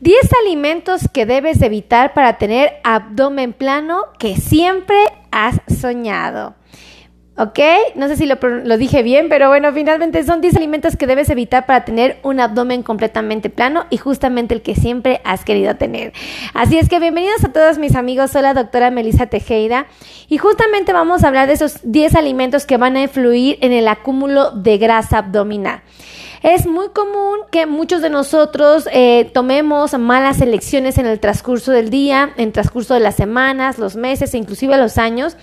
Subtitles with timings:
[0.00, 4.98] 10 alimentos que debes evitar para tener abdomen plano que siempre
[5.30, 6.54] has soñado.
[7.38, 7.58] ¿Ok?
[7.96, 8.36] No sé si lo,
[8.78, 12.82] dije bien, pero bueno, finalmente son 10 alimentos que debes evitar para tener un abdomen
[12.82, 16.14] completamente plano y justamente el que siempre has querido tener.
[16.54, 19.86] Así es que bienvenidos a todos mis amigos, soy la doctora Melissa Tejeda
[20.28, 23.86] y justamente vamos a hablar de esos 10 alimentos que van a influir en el
[23.86, 25.82] acúmulo de grasa abdominal.
[26.42, 31.90] Es muy común que muchos de nosotros eh, tomemos malas elecciones en el transcurso del
[31.90, 35.36] día, en el transcurso de las semanas, los meses e inclusive los años.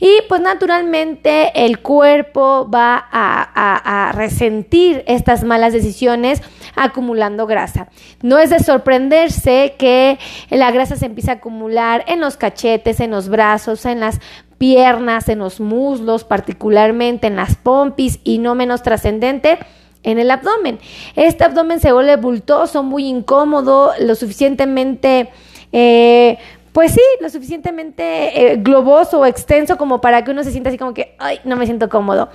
[0.00, 6.42] Y pues naturalmente el cuerpo va a, resentir estas malas decisiones
[6.74, 7.88] acumulando grasa.
[8.22, 10.18] No es de sorprenderse que
[10.48, 14.20] la grasa se empiece a acumular en los cachetes, en los brazos, en las
[14.56, 19.58] piernas, en los muslos, particularmente en las pompis y no menos trascendente
[20.02, 20.78] en el abdomen.
[21.16, 25.30] Este abdomen se vuelve bultoso, muy incómodo, lo suficientemente,
[25.72, 26.38] eh,
[26.72, 30.78] pues sí, lo suficientemente eh, globoso o extenso como para que uno se sienta así
[30.78, 32.28] como que, ay, no me siento cómodo.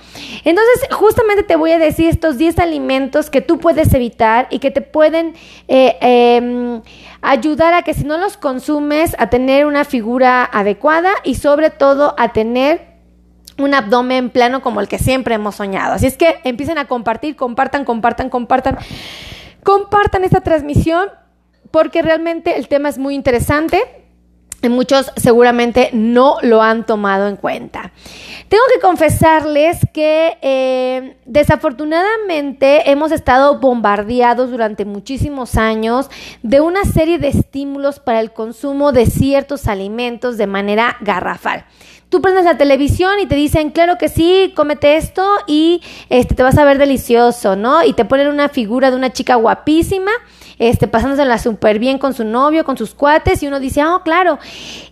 [0.44, 4.70] Entonces, justamente te voy a decir estos 10 alimentos que tú puedes evitar y que
[4.70, 5.34] te pueden
[5.68, 6.82] eh, em,
[7.22, 12.14] ayudar a que si no los consumes, a tener una figura adecuada y sobre todo
[12.18, 12.95] a tener
[13.58, 15.94] un abdomen plano como el que siempre hemos soñado.
[15.94, 18.78] Así es que empiecen a compartir, compartan, compartan, compartan,
[19.62, 21.08] compartan esta transmisión
[21.70, 23.82] porque realmente el tema es muy interesante.
[24.62, 27.92] Y muchos seguramente no lo han tomado en cuenta.
[28.48, 36.08] Tengo que confesarles que eh, desafortunadamente hemos estado bombardeados durante muchísimos años
[36.42, 41.66] de una serie de estímulos para el consumo de ciertos alimentos de manera garrafal.
[42.08, 46.42] Tú prendes la televisión y te dicen, claro que sí, cómete esto y este, te
[46.42, 47.84] vas a ver delicioso, ¿no?
[47.84, 50.12] Y te ponen una figura de una chica guapísima,
[50.58, 54.38] este, pasándosela súper bien con su novio, con sus cuates, y uno dice, oh, claro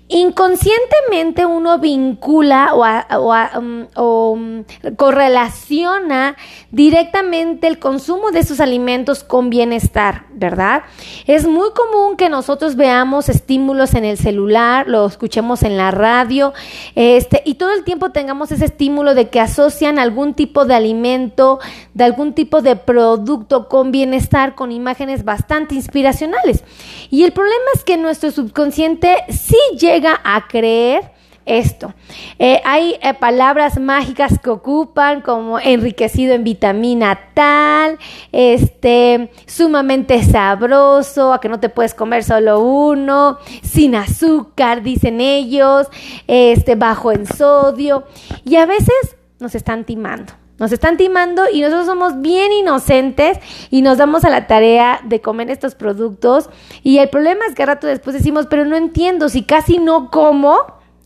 [0.09, 4.65] inconscientemente uno vincula o, um, um,
[4.97, 6.37] correlaciona
[6.71, 10.83] directamente el consumo de esos alimentos con bienestar, ¿verdad?
[11.27, 16.53] Es muy común que nosotros veamos estímulos en el celular, lo escuchemos en la radio,
[16.95, 21.61] este, y todo el tiempo tengamos ese estímulo de que asocian algún tipo de alimento,
[21.95, 26.63] de algún tipo de producto con bienestar, con imágenes bastante inspiracionales.
[27.11, 31.13] Y el problema es que nuestro subconsciente sí llega llega a creer
[31.47, 31.93] esto.
[32.39, 37.99] Eh, hay eh, palabras mágicas que ocupan como enriquecido en vitamina tal,
[38.33, 45.89] este, sumamente sabroso, a que no te puedes comer solo uno, sin azúcar, dicen ellos,
[46.27, 48.05] este, bajo en sodio,
[48.45, 50.33] y a veces nos están timando.
[50.59, 53.39] Nos están timando y nosotros somos bien inocentes
[53.71, 56.49] y nos damos a la tarea de comer estos productos.
[56.83, 60.11] Y el problema es que a rato después decimos, pero no entiendo, si casi no
[60.11, 60.59] como,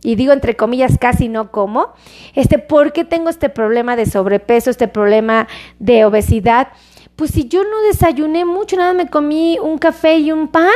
[0.03, 1.94] y digo entre comillas casi no como,
[2.34, 5.48] este, ¿por qué tengo este problema de sobrepeso, este problema
[5.78, 6.69] de obesidad?
[7.16, 10.70] Pues si yo no desayuné mucho, nada me comí un café y un pan.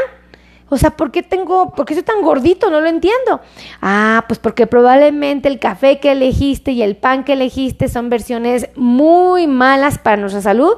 [0.72, 2.70] O sea, ¿por qué tengo, por qué soy tan gordito?
[2.70, 3.42] No lo entiendo.
[3.82, 8.70] Ah, pues porque probablemente el café que elegiste y el pan que elegiste son versiones
[8.74, 10.76] muy malas para nuestra salud.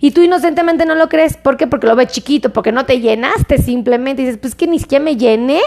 [0.00, 1.36] Y tú inocentemente no lo crees.
[1.36, 1.66] ¿Por qué?
[1.66, 4.22] Porque lo ves chiquito, porque no te llenaste simplemente.
[4.22, 5.60] Y dices, pues que ni siquiera me llené,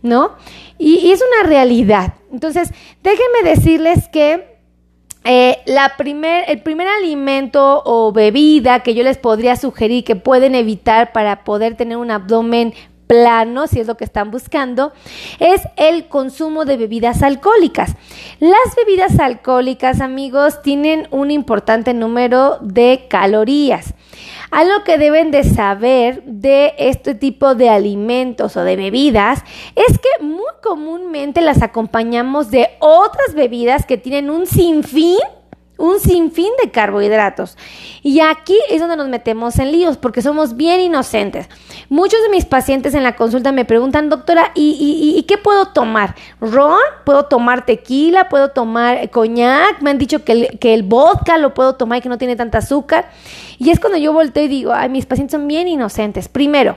[0.00, 0.36] ¿no?
[0.78, 2.14] Y, es una realidad.
[2.32, 2.72] Entonces,
[3.02, 4.56] déjenme decirles que
[5.24, 10.54] eh, la primer, el primer alimento o bebida que yo les podría sugerir que pueden
[10.54, 12.72] evitar para poder tener un abdomen
[13.08, 14.92] plano, si es lo que están buscando,
[15.40, 17.96] es el consumo de bebidas alcohólicas.
[18.38, 23.94] Las bebidas alcohólicas, amigos, tienen un importante número de calorías.
[24.50, 29.42] Algo que deben de saber de este tipo de alimentos o de bebidas
[29.74, 35.18] es que muy comúnmente las acompañamos de otras bebidas que tienen un sinfín
[35.78, 37.56] un sinfín de carbohidratos.
[38.02, 41.48] Y aquí es donde nos metemos en líos, porque somos bien inocentes.
[41.88, 46.14] Muchos de mis pacientes en la consulta me preguntan, doctora, ¿y, qué puedo tomar?
[46.40, 46.78] ¿Ron?
[47.04, 48.28] ¿Puedo tomar tequila?
[48.28, 49.80] ¿Puedo tomar coñac?
[49.80, 52.36] Me han dicho que el, que el vodka lo puedo tomar y que no tiene
[52.36, 53.08] tanta azúcar.
[53.58, 56.28] Y es cuando yo volteo y digo, ay, mis pacientes son bien inocentes.
[56.28, 56.76] Primero,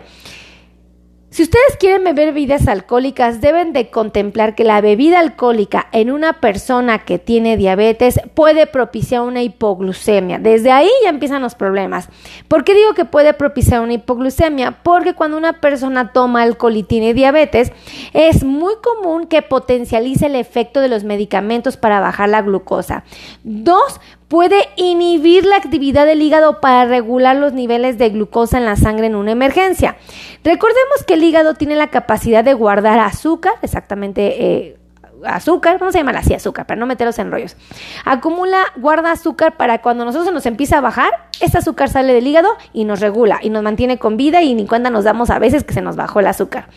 [1.31, 6.41] si ustedes quieren beber bebidas alcohólicas, deben de contemplar que la bebida alcohólica en una
[6.41, 10.39] persona que tiene diabetes puede propiciar una hipoglucemia.
[10.39, 12.09] Desde ahí ya empiezan los problemas.
[12.49, 14.83] ¿Por qué digo que puede propiciar una hipoglucemia?
[14.83, 17.71] Porque cuando una persona toma alcohol y tiene diabetes,
[18.11, 23.05] es muy común que potencialice el efecto de los medicamentos para bajar la glucosa.
[23.45, 24.01] Dos,
[24.31, 29.07] puede inhibir la actividad del hígado para regular los niveles de glucosa en la sangre
[29.07, 29.97] en una emergencia.
[30.41, 34.77] Recordemos que el hígado tiene la capacidad de guardar azúcar, exactamente eh,
[35.25, 37.57] azúcar, vamos a llamarla así azúcar, para no meterlos en rollos.
[38.05, 41.11] Acumula, guarda azúcar para cuando nosotros nos empieza a bajar,
[41.41, 44.65] este azúcar sale del hígado y nos regula y nos mantiene con vida y ni
[44.65, 46.69] cuenta nos damos a veces que se nos bajó el azúcar.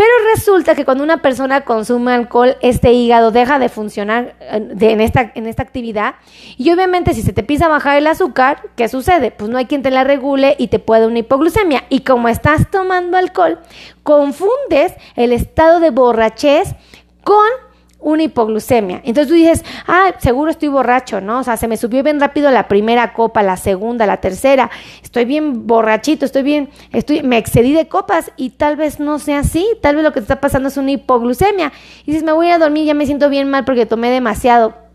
[0.00, 5.00] Pero resulta que cuando una persona consume alcohol, este hígado deja de funcionar eh, en,
[5.02, 6.14] esta, en esta actividad.
[6.56, 9.30] Y obviamente si se te empieza a bajar el azúcar, ¿qué sucede?
[9.30, 11.84] Pues no hay quien te la regule y te puede una hipoglucemia.
[11.90, 13.58] Y como estás tomando alcohol,
[14.02, 16.74] confundes el estado de borrachez
[17.22, 17.50] con
[18.00, 19.02] una hipoglucemia.
[19.04, 21.40] Entonces tú dices, ah, seguro estoy borracho, ¿no?
[21.40, 24.70] O sea, se me subió bien rápido la primera copa, la segunda, la tercera,
[25.02, 29.40] estoy bien borrachito, estoy bien, estoy, me excedí de copas y tal vez no sea
[29.40, 31.72] así, tal vez lo que te está pasando es una hipoglucemia.
[32.04, 34.89] Y dices, me voy a dormir, ya me siento bien mal porque tomé demasiado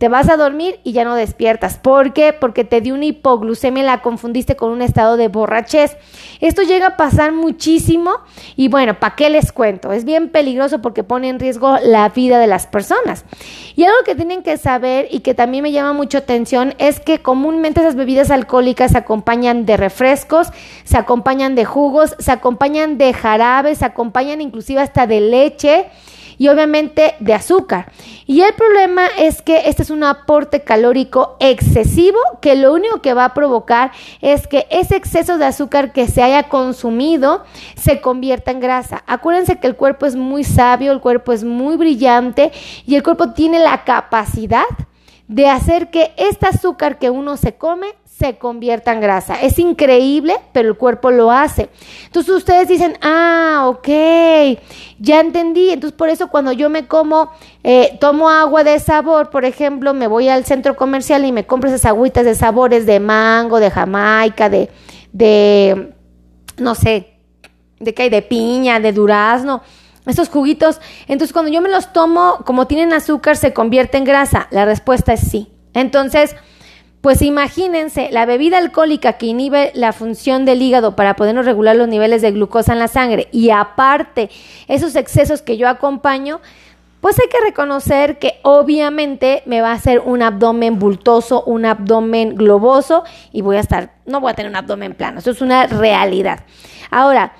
[0.00, 1.76] te vas a dormir y ya no despiertas.
[1.76, 2.32] ¿Por qué?
[2.32, 5.94] Porque te dio una hipoglucemia y la confundiste con un estado de borrachez.
[6.40, 8.12] Esto llega a pasar muchísimo
[8.56, 9.92] y bueno, ¿para qué les cuento?
[9.92, 13.26] Es bien peligroso porque pone en riesgo la vida de las personas.
[13.76, 17.20] Y algo que tienen que saber y que también me llama mucho atención es que
[17.20, 20.48] comúnmente esas bebidas alcohólicas se acompañan de refrescos,
[20.84, 25.88] se acompañan de jugos, se acompañan de jarabes, se acompañan inclusive hasta de leche
[26.40, 27.92] y obviamente de azúcar.
[28.26, 33.12] Y el problema es que este es un aporte calórico excesivo que lo único que
[33.12, 33.92] va a provocar
[34.22, 37.44] es que ese exceso de azúcar que se haya consumido
[37.76, 39.04] se convierta en grasa.
[39.06, 42.52] Acuérdense que el cuerpo es muy sabio, el cuerpo es muy brillante
[42.86, 44.64] y el cuerpo tiene la capacidad
[45.30, 49.40] de hacer que este azúcar que uno se come se convierta en grasa.
[49.40, 51.70] Es increíble, pero el cuerpo lo hace.
[52.06, 53.88] Entonces ustedes dicen, ah, ok,
[54.98, 55.70] ya entendí.
[55.70, 57.30] Entonces por eso cuando yo me como,
[57.62, 61.70] eh, tomo agua de sabor, por ejemplo, me voy al centro comercial y me compro
[61.70, 64.68] esas agüitas de sabores de mango, de jamaica, de,
[65.12, 65.94] de
[66.58, 67.14] no sé,
[67.78, 69.62] de hay de piña, de durazno
[70.10, 70.80] estos juguitos.
[71.08, 74.48] Entonces, cuando yo me los tomo, como tienen azúcar, se convierte en grasa.
[74.50, 75.48] La respuesta es sí.
[75.72, 76.36] Entonces,
[77.00, 81.88] pues imagínense, la bebida alcohólica que inhibe la función del hígado para podernos regular los
[81.88, 84.28] niveles de glucosa en la sangre y aparte
[84.68, 86.40] esos excesos que yo acompaño,
[87.00, 92.34] pues hay que reconocer que obviamente me va a hacer un abdomen bultoso, un abdomen
[92.34, 95.66] globoso y voy a estar, no voy a tener un abdomen plano, eso es una
[95.66, 96.40] realidad.
[96.90, 97.32] Ahora,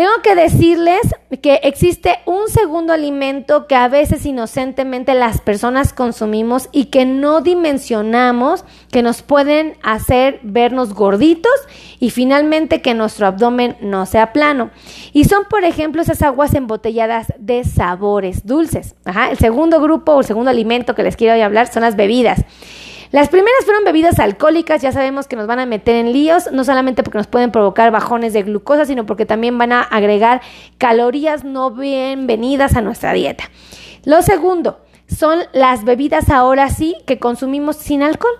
[0.00, 1.02] tengo que decirles
[1.42, 7.42] que existe un segundo alimento que a veces inocentemente las personas consumimos y que no
[7.42, 11.52] dimensionamos, que nos pueden hacer vernos gorditos
[11.98, 14.70] y finalmente que nuestro abdomen no sea plano.
[15.12, 18.94] Y son, por ejemplo, esas aguas embotelladas de sabores dulces.
[19.30, 22.42] el segundo grupo o el segundo alimento que les quiero hablar son las bebidas.
[23.12, 26.62] Las primeras fueron bebidas alcohólicas, ya sabemos que nos van a meter en líos, no
[26.62, 30.42] solamente porque nos pueden provocar bajones de glucosa, sino porque también van a agregar
[30.78, 33.50] calorías no bienvenidas a nuestra dieta.
[34.04, 34.78] Lo segundo
[35.08, 38.32] son las bebidas ahora sí que consumimos sin alcohol.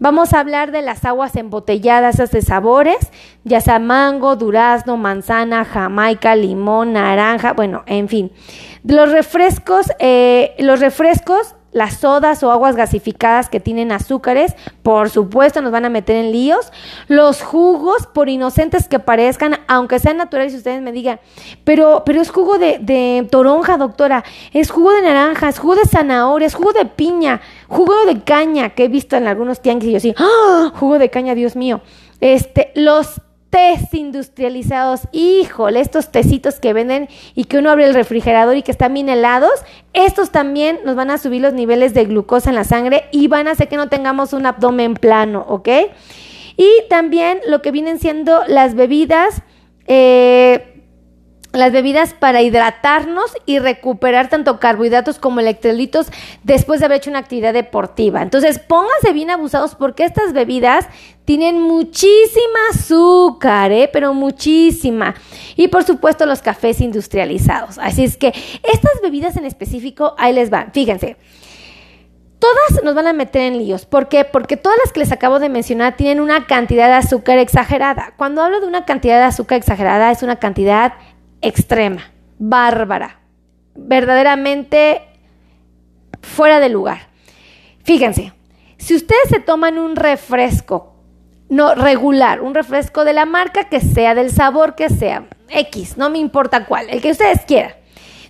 [0.00, 3.10] Vamos a hablar de las aguas embotelladas de sabores,
[3.44, 8.32] ya sea mango, durazno, manzana, jamaica, limón, naranja, bueno, en fin.
[8.84, 15.60] Los refrescos, eh, los refrescos las sodas o aguas gasificadas que tienen azúcares, por supuesto,
[15.60, 16.72] nos van a meter en líos.
[17.08, 21.20] Los jugos, por inocentes que parezcan, aunque sean naturales, ustedes me digan,
[21.64, 25.84] pero, pero es jugo de, de toronja, doctora, es jugo de naranja, es jugo de
[25.84, 29.92] zanahoria, es jugo de piña, jugo de caña, que he visto en algunos tianguis y
[29.92, 30.72] yo sí, ¡ah!
[30.76, 31.80] jugo de caña, Dios mío.
[32.20, 33.20] Este, los
[33.54, 38.72] tés industrializados, híjole, estos tecitos que venden y que uno abre el refrigerador y que
[38.72, 39.52] están bien helados,
[39.92, 43.46] estos también nos van a subir los niveles de glucosa en la sangre y van
[43.46, 45.68] a hacer que no tengamos un abdomen plano, ¿ok?
[46.56, 49.42] Y también lo que vienen siendo las bebidas,
[49.86, 50.73] eh,
[51.54, 56.08] las bebidas para hidratarnos y recuperar tanto carbohidratos como electrolitos
[56.42, 58.22] después de haber hecho una actividad deportiva.
[58.22, 60.86] Entonces, pónganse bien abusados porque estas bebidas
[61.24, 63.88] tienen muchísima azúcar, ¿eh?
[63.92, 65.14] pero muchísima.
[65.56, 67.78] Y por supuesto los cafés industrializados.
[67.78, 70.72] Así es que estas bebidas en específico, ahí les van.
[70.72, 71.16] Fíjense.
[72.38, 73.86] Todas nos van a meter en líos.
[73.86, 74.24] ¿Por qué?
[74.24, 78.12] Porque todas las que les acabo de mencionar tienen una cantidad de azúcar exagerada.
[78.18, 80.92] Cuando hablo de una cantidad de azúcar exagerada, es una cantidad
[81.44, 83.20] extrema, bárbara,
[83.74, 85.02] verdaderamente
[86.22, 87.08] fuera de lugar.
[87.82, 88.32] Fíjense,
[88.78, 90.94] si ustedes se toman un refresco
[91.48, 96.10] no regular, un refresco de la marca que sea, del sabor que sea, X, no
[96.10, 97.74] me importa cuál, el que ustedes quieran.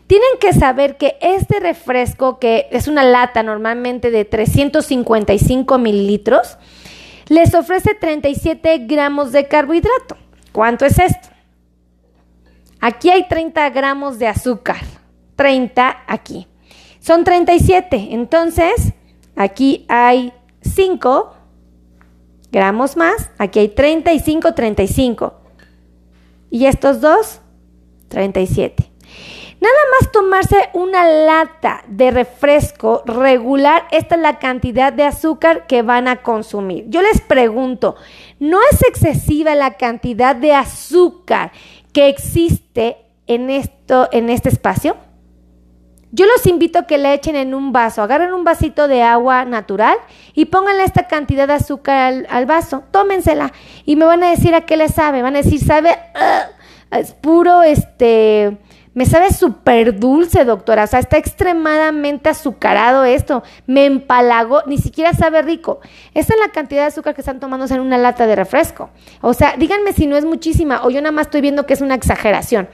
[0.07, 6.59] Tienen que saber que este refresco, que es una lata normalmente de 355 mililitros,
[7.29, 10.19] les ofrece 37 gramos de carbohidrato.
[10.53, 11.34] ¿Cuánto es esto?
[12.87, 14.83] Aquí hay 30 gramos de azúcar.
[15.37, 16.47] 30 aquí.
[17.01, 18.09] Son 37.
[18.11, 18.93] Entonces,
[19.37, 21.35] aquí hay 5
[22.53, 23.31] gramos más.
[23.39, 25.33] Aquí hay 35, 35.
[26.51, 27.41] Y estos dos,
[28.09, 28.91] 37.
[29.65, 35.81] Nada más tomarse una lata de refresco regular, esta es la cantidad de azúcar que
[35.81, 36.85] van a consumir.
[36.89, 37.97] Yo les pregunto,
[38.39, 41.51] ¿no es excesiva la cantidad de azúcar
[41.95, 44.97] que existe en, esto, en este espacio?
[46.13, 49.45] Yo los invito a que le echen en un vaso, agarren un vasito de agua
[49.45, 49.97] natural
[50.33, 53.53] y pónganle esta cantidad de azúcar al, vaso, tómensela.
[53.85, 55.99] Y me van a decir a qué le sabe, van a decir, sabe,
[56.93, 58.59] es puro, este,
[58.95, 60.85] me sabe súper dulce, doctora.
[60.85, 63.43] O sea, está extremadamente azucarado esto.
[63.67, 65.81] Me empalagó, ni siquiera sabe rico.
[66.15, 68.91] Esta es la cantidad de azúcar que están tomando en una lata de refresco.
[69.21, 71.81] O sea, díganme si no es muchísima o yo nada más estoy viendo que es
[71.81, 72.69] una exageración.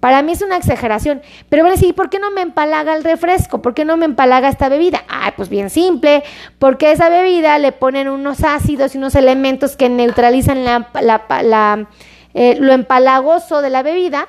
[0.00, 1.22] Para mí es una exageración.
[1.48, 3.60] Pero van a decir, ¿por qué no me empalaga el refresco?
[3.60, 5.04] ¿Por qué no me empalaga esta bebida?
[5.08, 6.22] Ah, pues bien simple.
[6.58, 11.88] Porque a esa bebida le ponen unos ácidos y unos elementos que neutralizan la, la,
[12.34, 14.28] eh, lo empalagoso de la bebida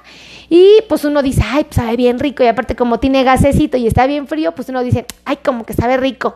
[0.50, 2.44] y pues uno dice, ay, pues sabe bien rico.
[2.44, 5.74] Y aparte como tiene gasecito y está bien frío, pues uno dice, ay, como que
[5.74, 6.36] sabe rico.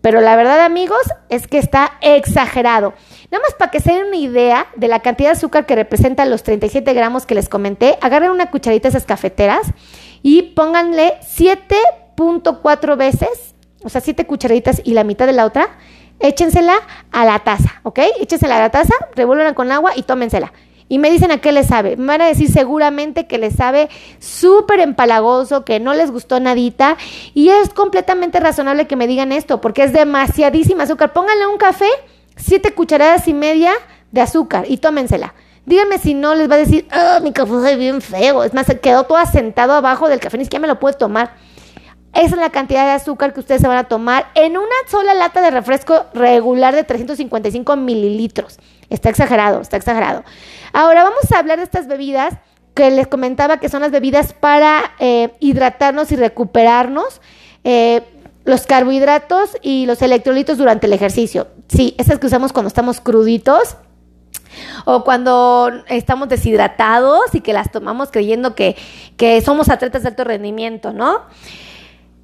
[0.00, 2.94] Pero la verdad, amigos, es que está exagerado.
[3.30, 6.24] Nada más para que se den una idea de la cantidad de azúcar que representa
[6.26, 9.72] los 37 gramos que les comenté, agarren una cucharita de esas cafeteras
[10.22, 15.76] y pónganle 7.4 veces, o sea, 7 cucharaditas y la mitad de la otra,
[16.20, 16.76] échensela
[17.10, 17.98] a la taza, ¿ok?
[18.20, 20.52] Échensela a la taza, revuelvan con agua y tómensela
[20.88, 21.96] y me dicen a qué le sabe.
[21.96, 23.88] Me van a decir seguramente que le sabe
[24.18, 26.96] súper empalagoso, que no les gustó nadita.
[27.34, 31.12] Y es completamente razonable que me digan esto, porque es demasiadísima azúcar.
[31.12, 31.88] Pónganle un café,
[32.36, 33.72] siete cucharadas y media
[34.12, 35.34] de azúcar y tómensela.
[35.64, 38.44] Díganme si no les va a decir, oh, mi café es bien feo.
[38.44, 41.34] Es más, quedó todo asentado abajo del café, ni siquiera me lo puedo tomar.
[42.14, 45.12] Esa es la cantidad de azúcar que ustedes se van a tomar en una sola
[45.12, 48.58] lata de refresco regular de 355 mililitros.
[48.90, 50.24] Está exagerado, está exagerado.
[50.72, 52.34] Ahora vamos a hablar de estas bebidas
[52.74, 57.20] que les comentaba que son las bebidas para eh, hidratarnos y recuperarnos.
[57.64, 58.02] Eh,
[58.44, 61.48] los carbohidratos y los electrolitos durante el ejercicio.
[61.68, 63.76] Sí, esas que usamos cuando estamos cruditos
[64.84, 68.76] o cuando estamos deshidratados y que las tomamos creyendo que,
[69.16, 71.22] que somos atletas de alto rendimiento, ¿no?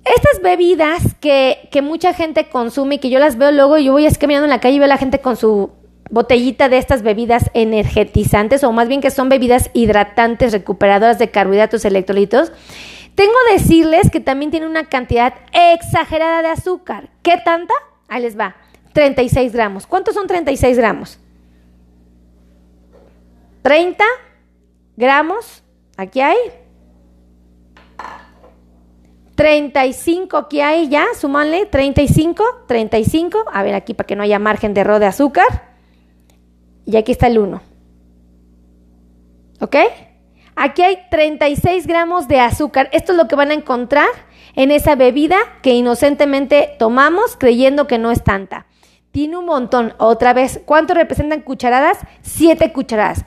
[0.04, 4.44] Estas bebidas que, mucha gente consume y que yo las veo luego, yo voy caminando
[4.44, 5.70] en la calle y veo a la gente con su
[6.12, 11.86] botellita de estas bebidas energetizantes o más bien que son bebidas hidratantes recuperadoras de carbohidratos
[11.86, 12.52] electrolitos.
[13.14, 17.08] Tengo que decirles que también tiene una cantidad exagerada de azúcar.
[17.22, 17.72] ¿Qué tanta?
[18.08, 18.56] Ahí les va.
[18.92, 19.86] 36 gramos.
[19.86, 21.18] ¿Cuántos son 36 gramos?
[23.62, 24.04] 30
[24.96, 25.62] gramos.
[25.96, 26.36] Aquí hay
[29.34, 34.74] 35 que hay ya, súmanle, 35, 35, a ver aquí para que no haya margen
[34.74, 35.71] de error de azúcar.
[36.84, 37.62] Y aquí está el 1.
[39.60, 39.76] ¿Ok?
[40.56, 42.90] Aquí hay 36 gramos de azúcar.
[42.92, 44.08] Esto es lo que van a encontrar
[44.54, 48.66] en esa bebida que inocentemente tomamos creyendo que no es tanta.
[49.12, 49.94] Tiene un montón.
[49.98, 51.98] Otra vez, ¿cuánto representan cucharadas?
[52.22, 53.24] 7 cucharadas.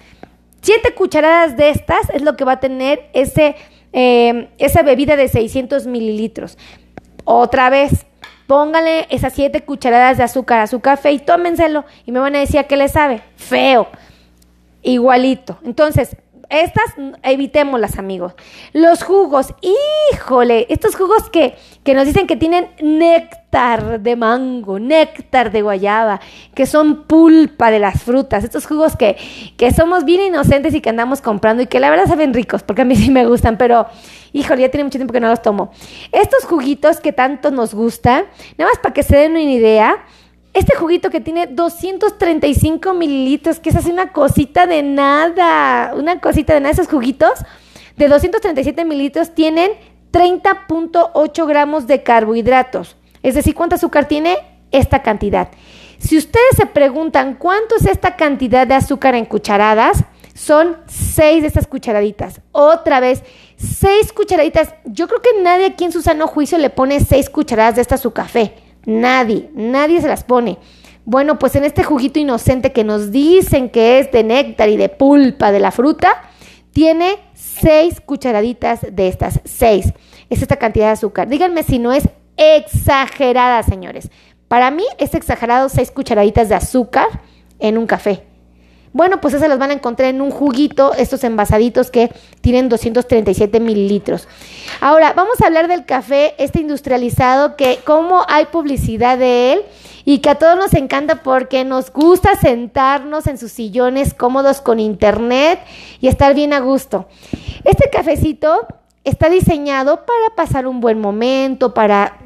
[0.61, 3.55] 7 cucharadas de estas es lo que va a tener ese
[3.97, 6.57] Em, esa bebida de 600 mililitros.
[7.23, 8.05] Otra vez,
[8.47, 11.85] póngale esas 7 cucharadas de azúcar a su café y tómenselo.
[12.05, 13.21] Y me van a decir a qué le sabe.
[13.35, 13.87] Feo.
[14.81, 15.57] Igualito.
[15.63, 16.15] Entonces,
[16.49, 18.33] estas evitémoslas, amigos.
[18.73, 19.53] Los jugos,
[20.11, 26.19] híjole, estos jugos que, que nos dicen que tienen néctar de mango, néctar de guayaba,
[26.53, 29.17] que son pulpa de las frutas, estos jugos que,
[29.57, 32.81] que somos bien inocentes y que andamos comprando y que la verdad saben ricos, porque
[32.83, 33.87] a mí sí me gustan, pero
[34.33, 35.71] híjole, ya tiene mucho tiempo que no los tomo.
[36.11, 38.25] Estos juguitos que tanto nos gustan,
[38.57, 40.03] nada más para que se den una idea,
[40.55, 46.53] este juguito que tiene 235 mililitros, que es así una cosita de nada, una cosita
[46.53, 47.31] de nada, esos juguitos
[47.97, 49.73] de 237 mililitros tienen
[50.13, 52.95] 30.8 gramos de carbohidratos.
[53.21, 54.37] Es decir, ¿cuánto azúcar tiene?
[54.71, 55.49] Esta cantidad.
[55.97, 61.47] Si ustedes se preguntan cuánto es esta cantidad de azúcar en cucharadas, son 6 de
[61.47, 62.39] estas cucharaditas.
[62.53, 63.23] Otra vez,
[63.57, 64.73] 6 cucharaditas.
[64.85, 67.95] Yo creo que nadie aquí en su sano juicio le pone 6 cucharadas de esta
[67.95, 68.64] a su café.
[68.85, 70.57] Nadie, nadie se las pone.
[71.05, 74.89] Bueno, pues en este juguito inocente que nos dicen que es de néctar y de
[74.89, 76.23] pulpa de la fruta,
[76.71, 79.93] tiene seis cucharaditas de estas, seis.
[80.29, 81.27] Es esta cantidad de azúcar.
[81.29, 84.09] Díganme si no es exagerada, señores.
[84.47, 87.07] Para mí es exagerado seis cucharaditas de azúcar
[87.59, 88.23] en un café.
[88.95, 93.59] Bueno, pues esas las van a encontrar en un juguito, estos envasaditos que tienen 237
[93.59, 94.25] mililitros.
[94.79, 99.63] Ahora, vamos a hablar del café, este industrializado, que cómo hay publicidad de él
[100.05, 104.79] y que a todos nos encanta porque nos gusta sentarnos en sus sillones cómodos con
[104.79, 105.59] internet
[105.99, 107.09] y estar bien a gusto.
[107.65, 108.65] Este cafecito
[109.03, 112.17] está diseñado para pasar un buen momento, para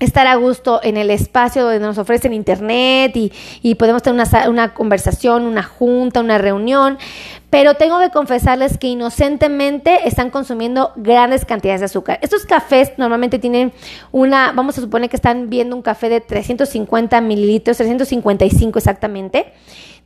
[0.00, 4.74] estar a gusto en el espacio donde nos ofrecen internet y, podemos tener una, una,
[4.74, 6.98] conversación, una junta, una reunión,
[7.50, 12.18] pero tengo que confesarles que inocentemente están consumiendo grandes cantidades de azúcar.
[12.22, 13.72] Estos cafés normalmente tienen
[14.12, 19.52] una, vamos a suponer que están viendo un café de 350 mililitros, 355 exactamente,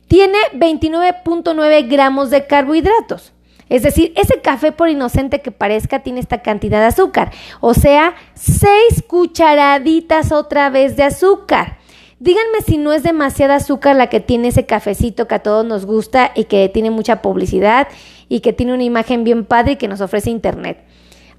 [0.07, 3.33] tiene 29.9 gramos de carbohidratos.
[3.71, 7.31] Es decir, ese café por inocente que parezca tiene esta cantidad de azúcar.
[7.61, 11.77] O sea, seis cucharaditas otra vez de azúcar.
[12.19, 15.85] Díganme si no es demasiada azúcar la que tiene ese cafecito que a todos nos
[15.85, 17.87] gusta y que tiene mucha publicidad
[18.27, 20.83] y que tiene una imagen bien padre y que nos ofrece internet.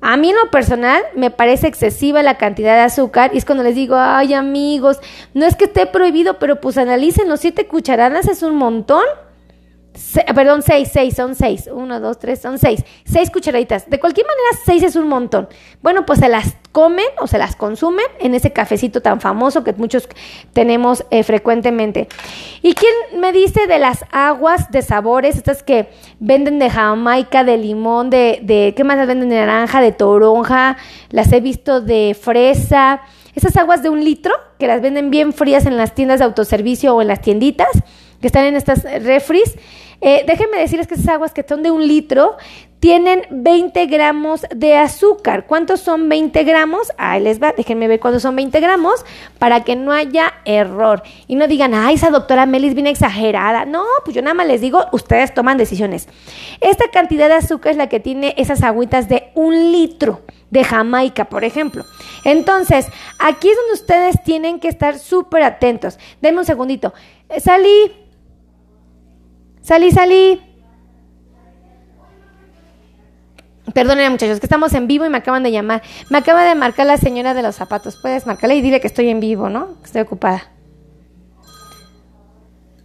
[0.00, 3.62] A mí en lo personal me parece excesiva la cantidad de azúcar y es cuando
[3.62, 5.00] les digo, ay amigos,
[5.34, 9.04] no es que esté prohibido, pero pues analicen los siete cucharadas, es un montón
[10.34, 11.68] perdón, seis, seis, son seis.
[11.72, 12.84] Uno, dos, tres, son seis.
[13.04, 13.88] Seis cucharaditas.
[13.88, 15.48] De cualquier manera, seis es un montón.
[15.82, 19.72] Bueno, pues se las comen o se las consumen en ese cafecito tan famoso que
[19.74, 20.08] muchos
[20.52, 22.08] tenemos eh, frecuentemente.
[22.62, 25.36] ¿Y quién me dice de las aguas de sabores?
[25.36, 29.28] Estas que venden de Jamaica, de limón, de, de ¿qué más las venden?
[29.28, 30.78] De naranja, de toronja.
[31.10, 33.02] Las he visto de fresa.
[33.34, 36.94] Esas aguas de un litro que las venden bien frías en las tiendas de autoservicio
[36.94, 37.68] o en las tienditas
[38.22, 39.56] que están en estas refries.
[40.00, 42.36] Eh, déjenme decirles que esas aguas que son de un litro
[42.80, 45.46] tienen 20 gramos de azúcar.
[45.46, 46.90] ¿Cuántos son 20 gramos?
[46.98, 49.04] Ahí les va, déjenme ver cuántos son 20 gramos
[49.38, 51.04] para que no haya error.
[51.28, 53.66] Y no digan, ay, esa doctora Melis viene exagerada.
[53.66, 56.08] No, pues yo nada más les digo, ustedes toman decisiones.
[56.60, 61.26] Esta cantidad de azúcar es la que tiene esas agüitas de un litro de Jamaica,
[61.26, 61.84] por ejemplo.
[62.24, 62.86] Entonces,
[63.20, 66.00] aquí es donde ustedes tienen que estar súper atentos.
[66.20, 66.92] Denme un segundito.
[67.28, 67.92] Eh, salí,
[69.62, 70.40] Salí, salí.
[73.72, 75.82] Perdónenme muchachos, que estamos en vivo y me acaban de llamar.
[76.10, 77.96] Me acaba de marcar la señora de los zapatos.
[77.96, 79.78] Puedes marcarle y dile que estoy en vivo, ¿no?
[79.80, 80.51] Que estoy ocupada.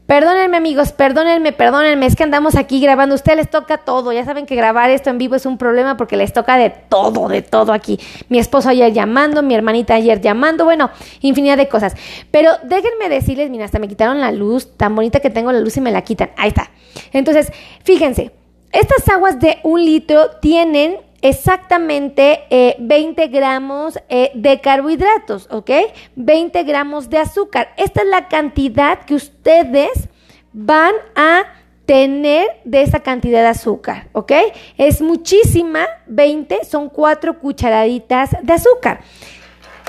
[0.08, 4.24] Perdónenme amigos, perdónenme, perdónenme, es que andamos aquí grabando, a ustedes les toca todo, ya
[4.24, 7.42] saben que grabar esto en vivo es un problema porque les toca de todo, de
[7.42, 8.00] todo aquí.
[8.30, 11.94] Mi esposo ayer llamando, mi hermanita ayer llamando, bueno, infinidad de cosas.
[12.32, 15.76] Pero déjenme decirles, mira, hasta me quitaron la luz, tan bonita que tengo la luz
[15.76, 16.72] y me la quitan, ahí está.
[17.12, 17.52] Entonces,
[17.84, 18.32] fíjense,
[18.72, 25.72] estas aguas de un litro tienen exactamente 20 eh, gramos eh, de carbohidratos, ¿ok?
[26.16, 27.70] 20 gramos de azúcar.
[27.78, 30.10] Esta es la cantidad que ustedes
[30.54, 31.44] van a
[31.86, 34.34] tener de esa cantidad de azúcar, ¿ok?
[34.78, 39.00] Es muchísima, 20 son 4 cucharaditas de azúcar.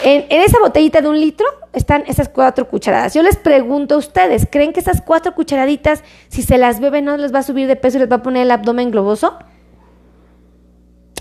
[0.04, 3.14] En, esa botellita de un litro están esas cuatro cucharadas.
[3.14, 7.16] Yo les pregunto a ustedes, ¿creen que esas cuatro cucharaditas, si se las beben, no
[7.16, 9.38] les va a subir de peso y les va a poner el abdomen globoso?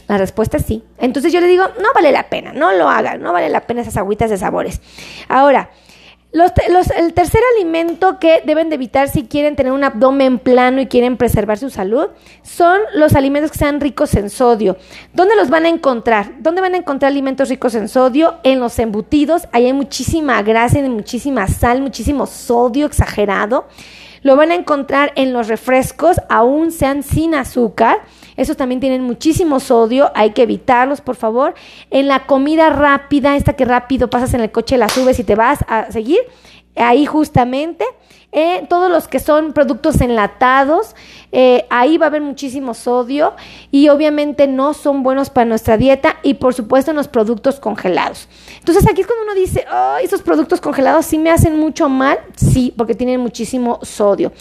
[0.08, 0.84] La respuesta es sí.
[0.98, 3.82] Entonces yo le digo, no vale la pena, no lo hagan, no vale la pena
[3.82, 4.82] esas agüitas de sabores.
[5.28, 5.70] Ahora,
[6.34, 11.17] el tercer alimento que deben de evitar si quieren tener un abdomen plano y quieren
[11.17, 12.08] preservar su salud
[12.43, 14.78] son los alimentos que sean ricos en sodio.
[15.13, 16.34] ¿Dónde los van a encontrar?
[16.39, 18.36] ¿Dónde van a encontrar alimentos ricos en sodio?
[18.43, 19.48] En los embutidos.
[19.52, 23.67] Ahí hay muchísima grasa, y muchísima sal, muchísimo sodio exagerado.
[24.22, 28.00] Lo van a encontrar en los refrescos, aún sean sin azúcar.
[28.38, 31.56] Esos también tienen muchísimo sodio, hay que evitarlos, por favor.
[31.89, 35.36] En la comida rápida, esta que rápido pasas en el coche, la subes y te
[35.36, 36.19] vas a seguir,
[36.76, 37.84] ahí justamente.
[38.34, 40.95] Eh, todos los que son productos enlatados,
[41.32, 43.34] eh, ahí va a haber muchísimo sodio
[43.71, 48.28] y obviamente no son buenos para nuestra dieta y por supuesto en los productos congelados.
[48.60, 52.19] Entonces aquí es cuando uno dice, oh, esos productos congelados sí me hacen mucho mal,
[52.36, 54.34] sí, porque tienen muchísimo sodio.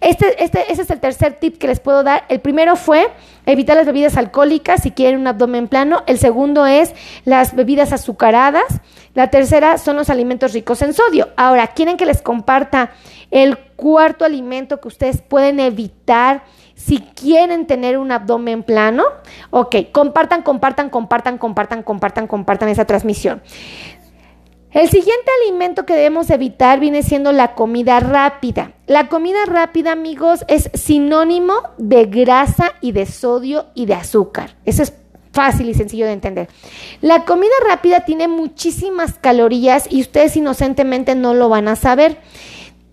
[0.00, 2.24] Este, este, ese es el tercer tip que les puedo dar.
[2.28, 3.10] El primero fue
[3.46, 6.02] evitar las bebidas alcohólicas si quieren un abdomen plano.
[6.06, 8.80] El segundo es las bebidas azucaradas.
[9.14, 11.28] La tercera son los alimentos ricos en sodio.
[11.36, 12.90] Ahora, ¿quieren que les comparta
[13.30, 16.44] el cuarto alimento que ustedes pueden evitar
[16.76, 19.04] si quieren tener un abdomen plano?
[19.50, 23.42] Ok, compartan, compartan, compartan, compartan, compartan, compartan esa transmisión.
[24.70, 28.72] El siguiente alimento que debemos evitar viene siendo la comida rápida.
[28.86, 34.56] La comida rápida, amigos, es sinónimo de grasa y de sodio y de azúcar.
[34.66, 34.92] Eso es
[35.32, 36.48] fácil y sencillo de entender.
[37.00, 42.18] La comida rápida tiene muchísimas calorías y ustedes inocentemente no lo van a saber.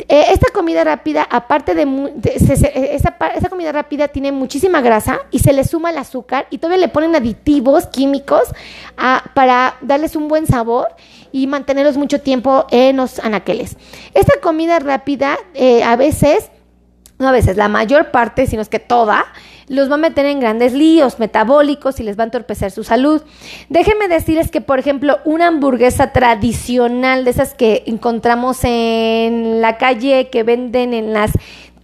[0.08, 1.84] Eh, esta comida rápida, aparte de,
[2.92, 6.92] esa, comida rápida tiene muchísima grasa y se le suma el azúcar y todavía le
[6.92, 8.44] ponen aditivos químicos
[9.34, 10.90] para darles un buen sabor
[11.36, 13.76] y mantenerlos mucho tiempo en los anaqueles.
[14.14, 16.50] Esta comida rápida eh, a veces,
[17.20, 19.26] no a veces, la mayor parte, sino es que toda,
[19.68, 23.22] los va a meter en grandes líos metabólicos y les va a entorpecer su salud.
[23.68, 30.30] Déjenme decirles que, por ejemplo, una hamburguesa tradicional de esas que encontramos en la calle,
[30.30, 31.32] que venden en las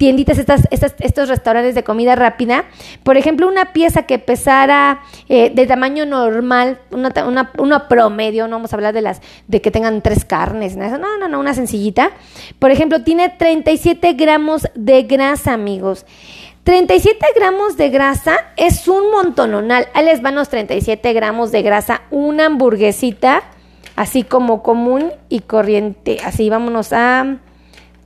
[0.02, 2.66] tienditas, estas, estos restaurantes de comida rápida.
[3.04, 8.78] Por ejemplo, una pieza que pesara eh, de tamaño normal, una, promedio, no vamos a
[8.78, 12.10] hablar de las de que tengan tres carnes, no, no, no, una sencillita.
[12.58, 16.08] Por ejemplo, tiene 37 gramos de grasa, amigos.
[16.64, 19.88] 37 gramos de grasa es un montononal.
[19.94, 23.44] Ahí les van los 37 gramos de grasa, una hamburguesita,
[23.96, 26.18] así como común y corriente.
[26.26, 27.38] Así, vámonos a...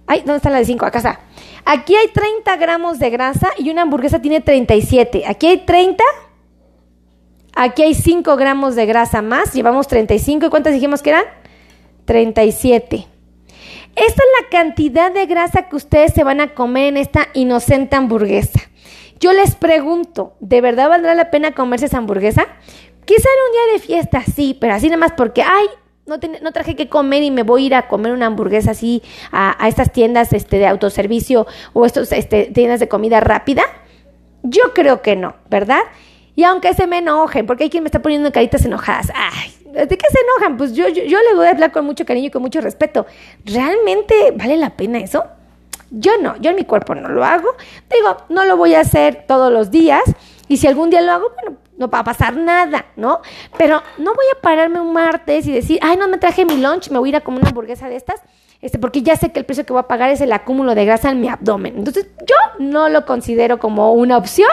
[0.07, 0.85] Ay, ¿dónde está la de 5?
[0.85, 1.19] Acá está.
[1.65, 5.23] Aquí hay 30 gramos de grasa y una hamburguesa tiene 37.
[5.27, 6.03] Aquí hay 30.
[7.55, 9.53] Aquí hay 5 gramos de grasa más.
[9.53, 10.45] Llevamos 35.
[10.45, 11.25] ¿Y cuántas dijimos que eran?
[12.05, 13.07] 37.
[13.95, 17.95] Esta es la cantidad de grasa que ustedes se van a comer en esta inocente
[17.95, 18.59] hamburguesa.
[19.19, 22.45] Yo les pregunto, ¿de verdad valdrá la pena comerse esa hamburguesa?
[23.05, 25.67] Quizá en un día de fiesta sí, pero así nada más porque, ay,
[26.05, 29.67] no, traje que comer y me voy a ir a comer una hamburguesa así a,
[29.67, 33.63] estas tiendas este, de autoservicio o estas este, tiendas de comida rápida.
[34.43, 35.81] Yo creo que no, ¿verdad?
[36.35, 39.11] Y aunque se me enojen, porque hay quien me está poniendo caritas enojadas.
[39.15, 40.57] Ay, ¿de qué se enojan?
[40.57, 43.07] Pues yo, yo, yo le voy a hablar con mucho cariño y con mucho respeto.
[43.43, 45.23] ¿Realmente vale la pena eso?
[45.89, 47.49] Yo no, yo en mi cuerpo no lo hago.
[47.91, 50.03] Digo, no lo voy a hacer todos los días.
[50.47, 53.21] Y si algún día lo hago, bueno, no va a pasar nada, ¿no?
[53.57, 56.89] Pero no voy a pararme un martes y decir, ay, no me traje mi lunch,
[56.89, 58.21] me voy a ir a comer una hamburguesa de estas,
[58.61, 60.85] este, porque ya sé que el precio que voy a pagar es el acúmulo de
[60.85, 61.77] grasa en mi abdomen.
[61.77, 64.49] Entonces, yo no lo considero como una opción.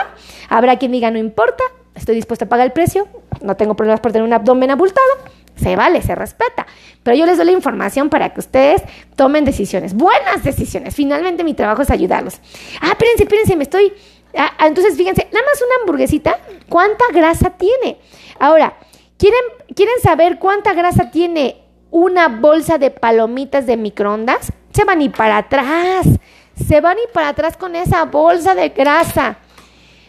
[0.49, 1.63] Habrá quien diga, no importa,
[1.95, 3.07] estoy dispuesta a pagar el precio,
[3.41, 5.07] no tengo problemas por tener un abdomen abultado,
[5.55, 6.67] se vale, se respeta.
[7.03, 8.83] Pero yo les doy la información para que ustedes
[9.15, 10.95] tomen decisiones, buenas decisiones.
[10.95, 12.39] Finalmente mi trabajo es ayudarlos.
[12.81, 13.93] Ah, espérense, espérense, me estoy...
[14.35, 17.99] Ah, ah, entonces, fíjense, nada más una hamburguesita, ¿cuánta grasa tiene?
[18.39, 18.77] Ahora,
[19.17, 19.41] ¿quieren,
[19.75, 24.51] ¿quieren saber cuánta grasa tiene una bolsa de palomitas de microondas?
[24.71, 26.07] Se van y para atrás,
[26.55, 29.37] se van y para atrás con esa bolsa de grasa.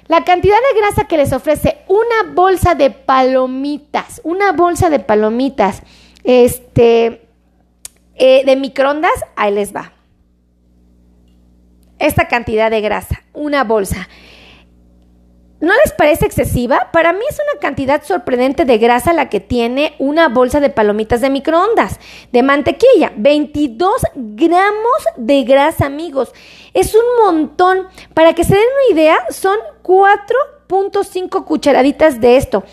[0.06, 5.82] La cantidad de grasa que les ofrece una bolsa de palomitas, una bolsa de palomitas,
[6.24, 7.26] este,
[8.14, 9.92] eh, de microondas, ahí les va.
[11.98, 14.08] Esta cantidad de grasa, una bolsa.
[15.60, 16.90] ¿No les parece excesiva?
[16.92, 21.22] Para mí es una cantidad sorprendente de grasa la que tiene una bolsa de palomitas
[21.22, 21.98] de microondas,
[22.32, 23.12] de mantequilla.
[23.16, 26.32] 22 gramos de grasa, amigos.
[26.74, 27.86] Es un montón.
[28.12, 32.64] Para que se den una idea, son 4.5 cucharaditas de esto.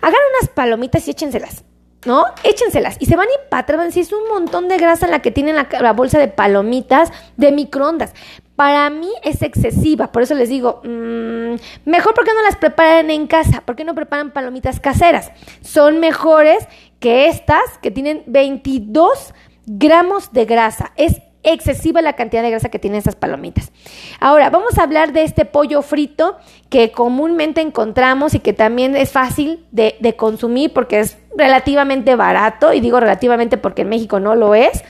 [0.00, 1.64] Hagan unas palomitas y échenselas.
[2.06, 2.24] ¿no?
[2.42, 3.96] Échenselas y se van y para atrás.
[3.96, 8.14] Es un montón de grasa la que tienen la, la, bolsa de palomitas de microondas.
[8.60, 11.54] Para mí es excesiva, por eso les digo, mmm,
[11.86, 15.32] mejor porque no las preparan en casa, porque no preparan palomitas caseras.
[15.62, 16.68] Son mejores
[16.98, 19.32] que estas que tienen 22
[19.64, 20.92] gramos de grasa.
[20.96, 23.72] Es excesiva la cantidad de grasa que tienen estas palomitas.
[24.20, 26.36] Ahora, vamos a hablar de este pollo frito
[26.68, 32.80] que comúnmente encontramos y que también es fácil de consumir porque es relativamente barato, y
[32.80, 34.84] digo relativamente porque en México no lo es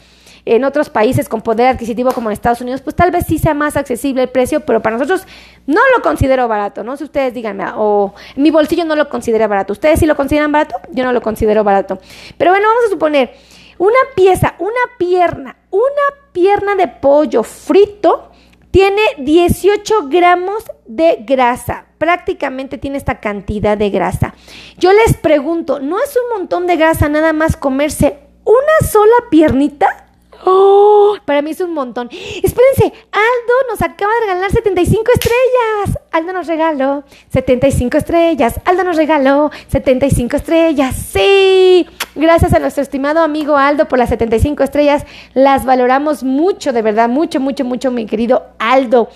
[0.50, 3.54] en otros países con poder adquisitivo como en Estados Unidos, pues tal vez sí sea
[3.54, 5.24] más accesible el precio, pero para nosotros
[5.68, 6.96] no lo considero barato, ¿no?
[6.96, 10.74] Si ustedes díganme, o mi bolsillo no lo considera barato, ustedes sí lo consideran barato,
[10.90, 12.00] yo no lo considero barato.
[12.36, 13.32] Pero bueno, vamos a suponer
[13.78, 18.32] una pieza, una pierna, una pierna de pollo frito
[18.72, 21.86] tiene 18 gramos de grasa.
[21.96, 24.34] Prácticamente tiene esta cantidad de grasa.
[24.78, 30.09] Yo les pregunto, ¿no es un montón de grasa nada más comerse una sola piernita?
[30.44, 31.16] ¡Oh!
[31.24, 32.08] Para mí es un montón.
[32.10, 35.98] Espérense, Aldo nos acaba de regalar 75 estrellas.
[36.12, 38.60] Aldo nos regaló 75 estrellas.
[38.64, 40.96] Aldo nos regaló 75 estrellas.
[40.96, 41.86] Sí.
[42.14, 45.04] Gracias a nuestro estimado amigo Aldo por las 75 estrellas.
[45.34, 49.08] Las valoramos mucho, de verdad, mucho, mucho, mucho, mi querido Aldo.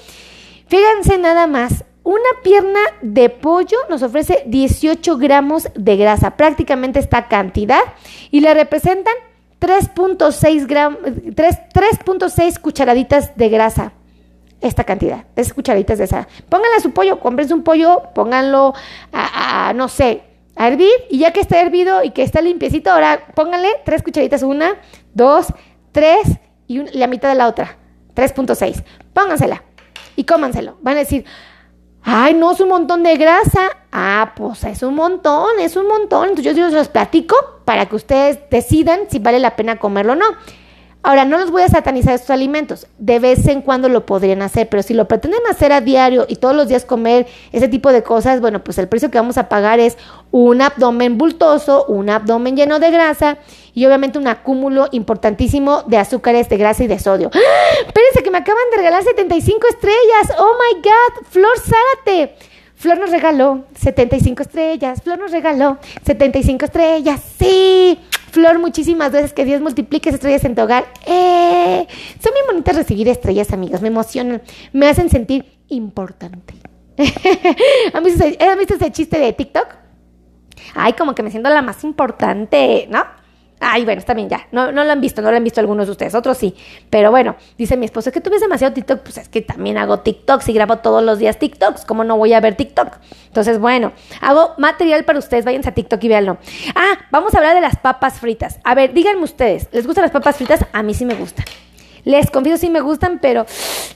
[0.68, 1.84] Fíjense nada más.
[2.04, 7.80] Una pierna de pollo nos ofrece 18 gramos de grasa, prácticamente esta cantidad,
[8.30, 9.14] y le representan
[9.64, 13.92] 3.6 gram, 3.6 cucharaditas de grasa.
[14.60, 16.28] Esta cantidad, tres cucharaditas de esa.
[16.50, 18.74] Pónganle a su pollo, cómprense un pollo, pónganlo
[19.12, 20.22] a, no sé,
[20.54, 24.42] a hervir y ya que está hervido y que está limpiecito, ahora pónganle tres cucharaditas,
[24.42, 24.76] una,
[25.14, 25.46] dos,
[25.92, 26.28] tres
[26.66, 27.78] y la mitad de la otra,
[28.14, 28.84] 3.6.
[29.14, 29.62] Póngansela
[30.16, 30.76] y cómanselo.
[30.82, 31.24] Van a decir,
[32.06, 33.70] Ay, no, es un montón de grasa.
[33.90, 36.28] Ah, pues es un montón, es un montón.
[36.28, 40.26] Entonces yo, los platico para que ustedes decidan si vale la pena comerlo o no.
[41.06, 42.86] Ahora, no los voy a satanizar estos alimentos.
[42.98, 46.36] De vez en cuando lo podrían hacer, pero si lo pretenden hacer a diario y
[46.36, 49.50] todos los días comer ese tipo de cosas, bueno, pues el precio que vamos a
[49.50, 49.98] pagar es
[50.30, 53.36] un abdomen bultoso, un abdomen lleno de grasa
[53.74, 57.30] y obviamente un acúmulo importantísimo de azúcares, de grasa y de sodio.
[57.34, 57.38] ¡Ah!
[57.86, 60.38] Espérense que me acaban de regalar 75 estrellas.
[60.38, 62.34] Oh my God, Flor Zárate.
[62.76, 65.02] Flor nos regaló 75 estrellas.
[65.02, 67.20] Flor nos regaló 75 estrellas.
[67.38, 67.98] Sí.
[68.30, 69.32] Flor, muchísimas gracias.
[69.32, 70.84] Que Dios multiplique estrellas en tu hogar.
[71.06, 71.86] ¡Eh!
[72.20, 73.80] Son muy bonitas recibir estrellas, amigos.
[73.80, 74.42] Me emocionan.
[74.72, 76.54] Me hacen sentir importante.
[77.92, 79.66] ¿Han visto, ¿Han visto ese chiste de TikTok?
[80.74, 83.04] Ay, como que me siento la más importante, ¿no?
[83.60, 84.46] Ay, bueno, está bien, ya.
[84.52, 86.54] No, no lo han visto, no lo han visto algunos de ustedes, otros sí.
[86.90, 89.00] Pero bueno, dice mi esposo, es que tú demasiado TikTok.
[89.00, 91.84] Pues es que también hago TikToks y grabo todos los días TikToks.
[91.84, 92.88] ¿Cómo no voy a ver TikTok?
[93.26, 95.44] Entonces, bueno, hago material para ustedes.
[95.44, 96.38] Váyanse a TikTok y véanlo.
[96.74, 98.60] Ah, vamos a hablar de las papas fritas.
[98.64, 100.64] A ver, díganme ustedes, ¿les gustan las papas fritas?
[100.72, 101.44] A mí sí me gustan.
[102.04, 103.46] Les confieso sí me gustan, pero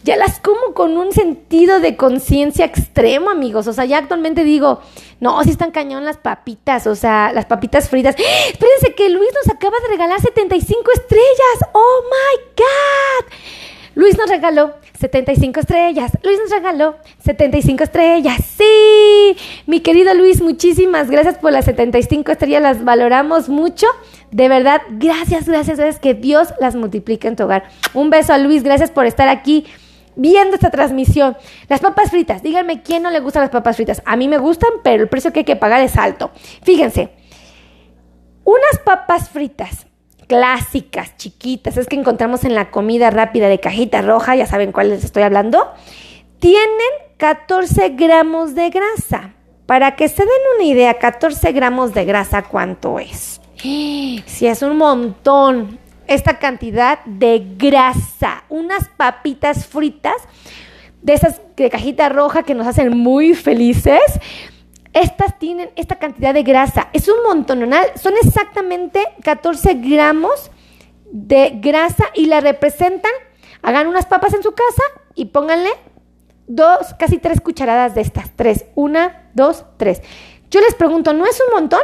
[0.02, 3.66] ya las como con un sentido de conciencia extremo, amigos.
[3.66, 4.80] O sea, ya actualmente digo,
[5.20, 8.14] no, sí están cañón las papitas, o sea, las papitas fritas.
[8.16, 11.70] Espérense que Luis nos acaba de regalar 75 estrellas.
[11.72, 13.32] Oh my God.
[13.94, 16.12] Luis nos regaló 75 estrellas.
[16.22, 18.38] Luis nos regaló 75 estrellas.
[18.56, 22.62] Sí, mi querido Luis, muchísimas gracias por las 75 estrellas.
[22.62, 23.86] Las valoramos mucho.
[24.30, 26.00] De verdad, gracias, gracias, gracias.
[26.00, 27.64] Que Dios las multiplique en tu hogar.
[27.94, 28.62] Un beso a Luis.
[28.62, 29.66] Gracias por estar aquí
[30.16, 31.36] viendo esta transmisión.
[31.68, 32.42] Las papas fritas.
[32.42, 34.02] Díganme quién no le gustan las papas fritas.
[34.04, 36.30] A mí me gustan, pero el precio que hay que pagar es alto.
[36.62, 37.10] Fíjense.
[38.44, 39.87] Unas papas fritas
[40.28, 44.90] clásicas, chiquitas, es que encontramos en la comida rápida de cajita roja, ya saben cuál
[44.90, 45.72] les estoy hablando,
[46.38, 46.68] tienen
[47.16, 49.32] 14 gramos de grasa.
[49.66, 53.40] Para que se den una idea, 14 gramos de grasa, ¿cuánto es?
[54.26, 60.16] Si es un montón, esta cantidad de grasa, unas papitas fritas
[61.02, 64.00] de esas de cajita roja que nos hacen muy felices
[65.00, 66.88] estas tienen esta cantidad de grasa.
[66.92, 67.86] Es un montonal.
[67.96, 70.50] Son exactamente 14 gramos
[71.10, 73.12] de grasa y la representan.
[73.62, 74.82] Hagan unas papas en su casa
[75.14, 75.70] y pónganle
[76.46, 78.34] dos, casi tres cucharadas de estas.
[78.36, 78.66] Tres.
[78.74, 80.02] Una, dos, tres.
[80.50, 81.80] Yo les pregunto, ¿no es un montón?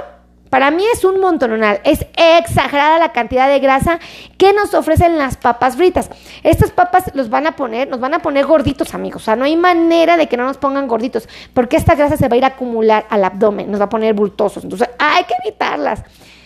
[0.55, 3.99] Para mí es un montonal, es exagerada la cantidad de grasa
[4.39, 6.09] que nos ofrecen las papas fritas.
[6.45, 9.23] Estas papas los van a poner, nos van a poner gorditos, amigos.
[9.23, 12.29] O sea, no hay manera de que no nos pongan gorditos, porque esta grasa se
[12.29, 14.63] va a ir a acumular al abdomen, nos va a poner bultosos.
[14.63, 16.05] Entonces, hay que evitarlas.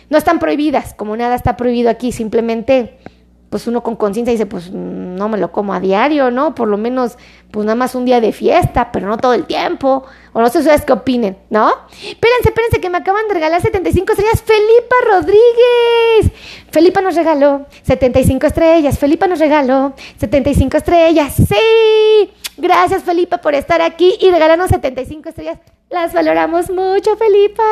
[0.08, 2.96] No están prohibidas, como nada está prohibido aquí, simplemente
[3.50, 6.54] pues uno con conciencia dice, pues no me lo como a diario, ¿no?
[6.54, 7.16] Por lo menos,
[7.50, 10.04] pues nada más un día de fiesta, pero no todo el tiempo.
[10.34, 11.70] O no sé ustedes qué opinen, ¿no?
[11.90, 14.42] Espérense, espérense, que me acaban de regalar 75 estrellas.
[14.42, 16.27] Felipa Rodríguez.
[16.70, 18.98] Felipa nos regaló 75 estrellas.
[18.98, 21.34] Felipa nos regaló 75 estrellas.
[21.34, 22.30] Sí.
[22.56, 25.58] Gracias, Felipa, por estar aquí y regalarnos 75 estrellas.
[25.90, 27.62] Las valoramos mucho, Felipa.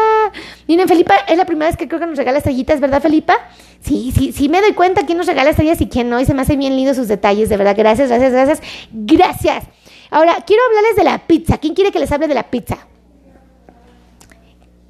[0.68, 3.36] Miren, Felipa es la primera vez que creo que nos regala estrellitas, ¿verdad, Felipa?
[3.80, 6.18] Sí, sí, sí me doy cuenta quién nos regala estrellas y quién no.
[6.20, 7.74] Y se me hace bien lindo sus detalles, de verdad.
[7.76, 8.62] Gracias, gracias, gracias.
[8.90, 9.64] Gracias.
[10.10, 11.58] Ahora, quiero hablarles de la pizza.
[11.58, 12.78] ¿Quién quiere que les hable de la pizza?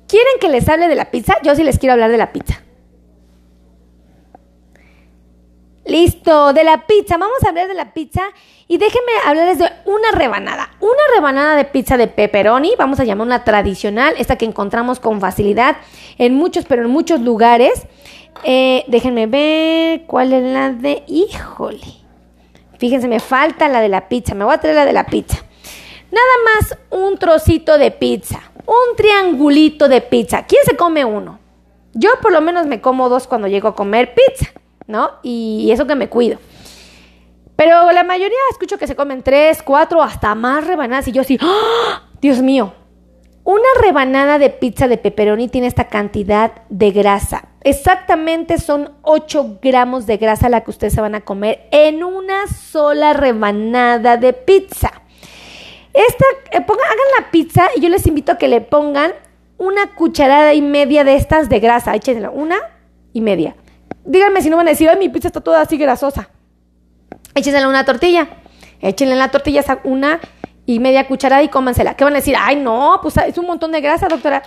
[0.06, 1.36] ¿Quieren que les hable de la pizza?
[1.42, 2.62] Yo sí les quiero hablar de la pizza.
[5.86, 7.16] Listo, de la pizza.
[7.16, 8.22] Vamos a hablar de la pizza
[8.68, 10.70] y déjenme hablarles de una rebanada.
[10.80, 15.20] Una rebanada de pizza de pepperoni, vamos a llamar una tradicional, esta que encontramos con
[15.20, 15.76] facilidad
[16.18, 17.86] en muchos, pero en muchos lugares.
[18.44, 21.04] Eh, déjenme ver cuál es la de...
[21.06, 21.86] Híjole.
[22.78, 24.34] Fíjense, me falta la de la pizza.
[24.34, 25.38] Me voy a traer la de la pizza.
[26.10, 28.42] Nada más un trocito de pizza.
[28.66, 30.44] Un triangulito de pizza.
[30.44, 31.38] ¿Quién se come uno?
[31.94, 34.52] Yo por lo menos me como dos cuando llego a comer pizza,
[34.86, 35.12] ¿no?
[35.22, 36.38] Y eso que me cuido.
[37.56, 41.08] Pero la mayoría escucho que se comen tres, cuatro, hasta más rebanadas.
[41.08, 42.02] Y yo así, ¡Ah!
[42.20, 42.74] Dios mío.
[43.44, 47.48] Una rebanada de pizza de pepperoni tiene esta cantidad de grasa.
[47.62, 52.48] Exactamente son 8 gramos de grasa la que ustedes se van a comer en una
[52.48, 54.90] sola rebanada de pizza.
[55.92, 56.66] Esta, eh, hagan
[57.20, 59.12] la pizza y yo les invito a que le pongan
[59.58, 61.94] una cucharada y media de estas de grasa.
[61.94, 62.56] Échenla, una
[63.12, 63.54] y media
[64.06, 66.30] díganme si no van a decir, ay, mi pizza está toda así grasosa.
[67.34, 68.28] Échensela una tortilla.
[68.80, 70.20] Échenle en la tortilla una
[70.64, 71.94] y media cucharada y cómansela.
[71.94, 72.34] ¿Qué van a decir?
[72.38, 74.42] Ay, no, pues es un montón de grasa, doctora.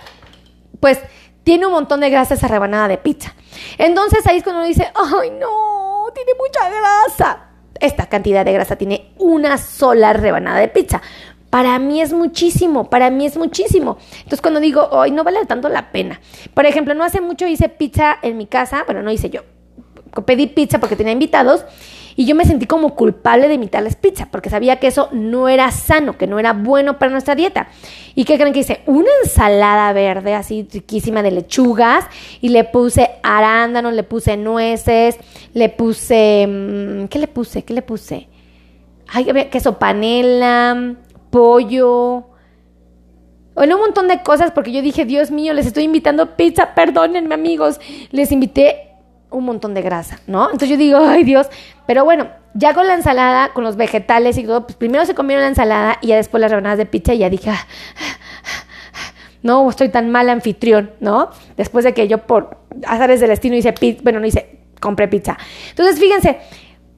[0.80, 1.00] Pues
[1.44, 3.34] tiene un montón de grasa esa rebanada de pizza.
[3.78, 7.46] Entonces ahí es cuando uno dice, ay, no, tiene mucha grasa.
[7.80, 11.00] Esta cantidad de grasa tiene una sola rebanada de pizza.
[11.50, 13.98] Para mí es muchísimo, para mí es muchísimo.
[14.18, 16.20] Entonces cuando digo, ay, no vale tanto la pena.
[16.54, 19.42] Por ejemplo, no hace mucho hice pizza en mi casa, bueno, no hice yo.
[20.24, 21.64] Pedí pizza porque tenía invitados
[22.16, 25.70] y yo me sentí como culpable de imitarles pizza, porque sabía que eso no era
[25.70, 27.68] sano, que no era bueno para nuestra dieta.
[28.14, 28.82] ¿Y qué creen que hice?
[28.86, 32.04] Una ensalada verde así riquísima de lechugas
[32.40, 35.16] y le puse arándanos, le puse nueces,
[35.54, 36.46] le puse...
[36.46, 37.62] Mm, ¿Qué le puse?
[37.64, 38.28] ¿Qué le puse?
[39.08, 40.94] Ay, queso panela,
[41.30, 42.26] pollo,
[43.54, 47.34] bueno, un montón de cosas porque yo dije, Dios mío, les estoy invitando pizza, perdónenme
[47.34, 47.80] amigos.
[48.10, 48.88] Les invité
[49.30, 50.44] un montón de grasa, ¿no?
[50.46, 51.48] Entonces yo digo, ay Dios,
[51.86, 55.42] pero bueno, ya con la ensalada, con los vegetales y todo, pues primero se comieron
[55.42, 57.66] la ensalada y ya después las rebanadas de pizza y ya dije, ah,
[59.42, 61.30] no estoy tan mal anfitrión, ¿no?
[61.56, 65.36] Después de que yo por azares del destino hice pizza, bueno, no hice, compré pizza.
[65.70, 66.38] Entonces, fíjense,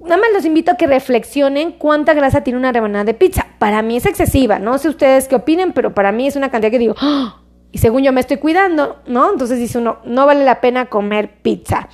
[0.03, 3.47] nada más los invito a que reflexionen cuánta grasa tiene una rebanada de pizza.
[3.59, 6.71] Para mí es excesiva, no sé ustedes qué opinen, pero para mí es una cantidad
[6.71, 7.43] que digo, ¡Ah!
[7.73, 9.33] y según yo me estoy cuidando, ¿no?
[9.33, 11.89] Entonces dice uno, no vale la pena comer pizza.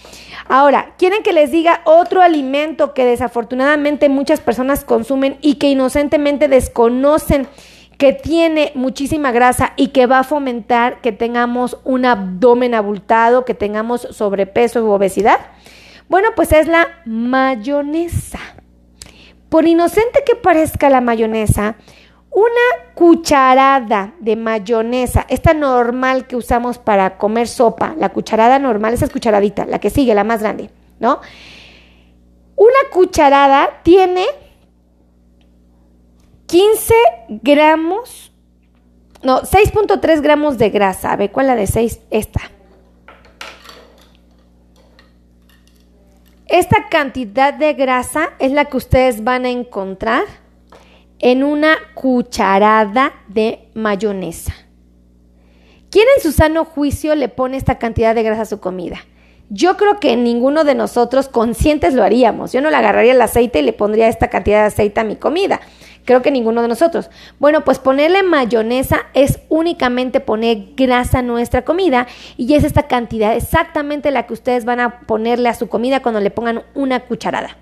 [0.48, 6.48] Ahora, ¿quieren que les diga otro alimento que desafortunadamente muchas personas consumen y que inocentemente
[6.48, 7.46] desconocen
[7.96, 13.54] que tiene muchísima grasa y que va a fomentar que tengamos un abdomen abultado, que
[13.54, 15.38] tengamos sobrepeso u obesidad?
[16.08, 18.38] Bueno, pues es la mayonesa.
[19.48, 21.76] Por inocente que parezca la mayonesa,
[22.30, 29.06] una cucharada de mayonesa, esta normal que usamos para comer sopa, la cucharada normal, esa
[29.06, 31.20] es cucharadita, la que sigue, la más grande, ¿no?
[32.56, 34.26] Una cucharada tiene
[36.46, 36.94] 15
[37.28, 38.32] gramos,
[39.22, 41.12] no, 6.3 gramos de grasa.
[41.12, 42.00] A ver, ¿cuál es la de 6?
[42.10, 42.40] Esta.
[46.48, 50.24] Esta cantidad de grasa es la que ustedes van a encontrar
[51.18, 54.54] en una cucharada de mayonesa.
[55.90, 58.98] ¿Quién en su sano juicio le pone esta cantidad de grasa a su comida?
[59.50, 62.52] Yo creo que ninguno de nosotros conscientes lo haríamos.
[62.52, 65.16] Yo no le agarraría el aceite y le pondría esta cantidad de aceite a mi
[65.16, 65.60] comida.
[66.04, 67.10] Creo que ninguno de nosotros.
[67.38, 72.06] Bueno, pues ponerle mayonesa es únicamente poner grasa a nuestra comida
[72.36, 76.20] y es esta cantidad exactamente la que ustedes van a ponerle a su comida cuando
[76.20, 77.58] le pongan una cucharada.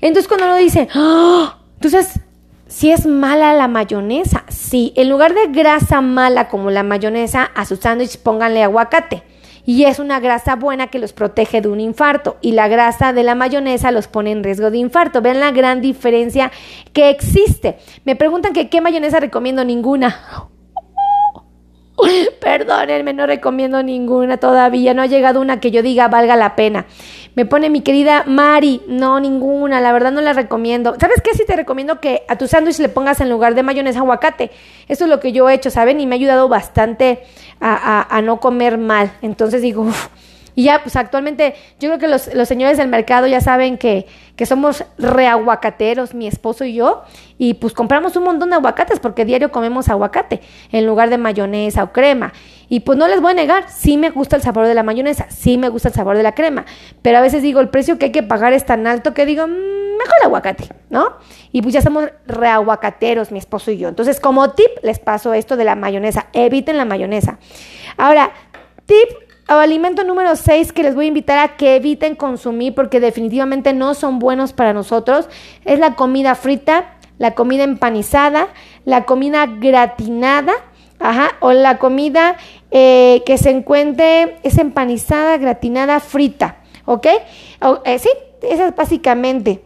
[0.00, 1.58] Entonces cuando uno dice, ¡Ah!
[1.74, 2.20] entonces
[2.66, 7.66] si es mala la mayonesa, sí, en lugar de grasa mala como la mayonesa, a
[7.66, 9.22] su sándwich pónganle aguacate.
[9.64, 12.36] Y es una grasa buena que los protege de un infarto.
[12.40, 15.22] Y la grasa de la mayonesa los pone en riesgo de infarto.
[15.22, 16.50] Vean la gran diferencia
[16.92, 17.78] que existe.
[18.04, 20.48] Me preguntan que qué mayonesa recomiendo ninguna.
[22.62, 24.94] Perdónenme, no recomiendo ninguna todavía.
[24.94, 26.86] No ha llegado una que yo diga valga la pena.
[27.34, 30.94] Me pone mi querida Mari, no, ninguna, la verdad no la recomiendo.
[31.00, 31.34] ¿Sabes qué?
[31.34, 34.52] Sí te recomiendo que a tu sándwich le pongas en lugar de mayonesa aguacate.
[34.86, 35.98] Eso es lo que yo he hecho, ¿saben?
[35.98, 37.24] Y me ha ayudado bastante
[37.60, 39.10] a, no comer mal.
[39.22, 39.88] Entonces digo,
[40.54, 44.06] y ya, pues actualmente yo creo que los, los señores del mercado ya saben que,
[44.36, 47.02] que, somos reaguacateros, mi esposo y yo,
[47.38, 51.82] y pues compramos un montón de aguacates porque diario comemos aguacate en lugar de mayonesa
[51.82, 52.32] o crema.
[52.72, 55.26] Y pues no les voy a negar, sí me gusta el sabor de la mayonesa,
[55.28, 56.64] sí me gusta el sabor de la crema,
[57.02, 59.46] pero a veces digo, el precio que hay que pagar es tan alto que digo,
[59.46, 61.18] mm, mejor aguacate, ¿no?
[61.52, 63.90] Y pues ya somos reaguacateros, mi esposo y yo.
[63.90, 67.38] Entonces, como tip, les paso esto de la mayonesa, eviten la mayonesa.
[67.98, 68.32] Ahora,
[68.86, 69.18] tip
[69.50, 73.74] o alimento número 6 que les voy a invitar a que eviten consumir porque definitivamente
[73.74, 75.28] no son buenos para nosotros
[75.66, 78.48] es la comida frita, la comida empanizada,
[78.86, 80.54] la comida gratinada,
[81.02, 82.36] ajá, o la comida
[82.72, 87.06] eh, que se encuentre es empanizada, gratinada, frita, ¿ok?
[87.84, 88.10] Eh, sí,
[88.42, 89.62] esas básicamente.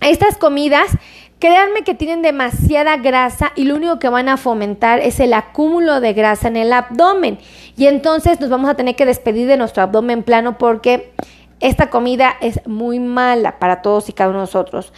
[0.00, 0.96] Estas comidas
[1.38, 6.00] Créanme que tienen demasiada grasa y lo único que van a fomentar es el acúmulo
[6.00, 7.38] de grasa en el abdomen.
[7.76, 11.12] Y entonces nos vamos a tener que despedir de nuestro abdomen plano porque
[11.60, 14.92] esta comida es muy mala para todos y cada uno de nosotros.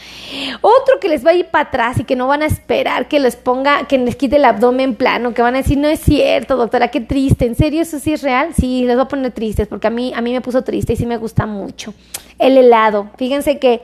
[0.61, 3.19] Otro que les va a ir para atrás y que no van a esperar que
[3.19, 6.57] les ponga, que les quite el abdomen plano, que van a decir, no es cierto,
[6.57, 7.47] doctora, qué triste.
[7.47, 8.51] ¿En serio eso sí es real?
[8.55, 10.97] Sí, les voy a poner tristes porque a mí, a mí me puso triste y
[10.97, 11.95] sí me gusta mucho.
[12.39, 13.11] El helado.
[13.17, 13.83] Fíjense que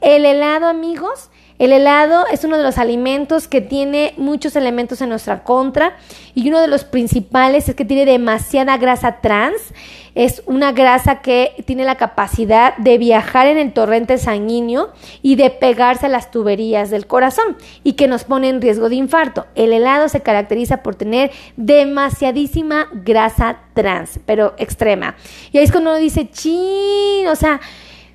[0.00, 5.08] el helado, amigos, El helado es uno de los alimentos que tiene muchos elementos en
[5.08, 5.96] nuestra contra
[6.34, 9.74] y uno de los principales es que tiene demasiada grasa trans.
[10.14, 15.50] Es una grasa que tiene la capacidad de viajar en el torrente sanguíneo y de
[15.50, 19.46] pegarse a las tuberías del corazón y que nos pone en riesgo de infarto.
[19.56, 25.16] El helado se caracteriza por tener demasiadísima grasa trans, pero extrema.
[25.50, 27.60] Y ahí es cuando uno dice, chin, o sea,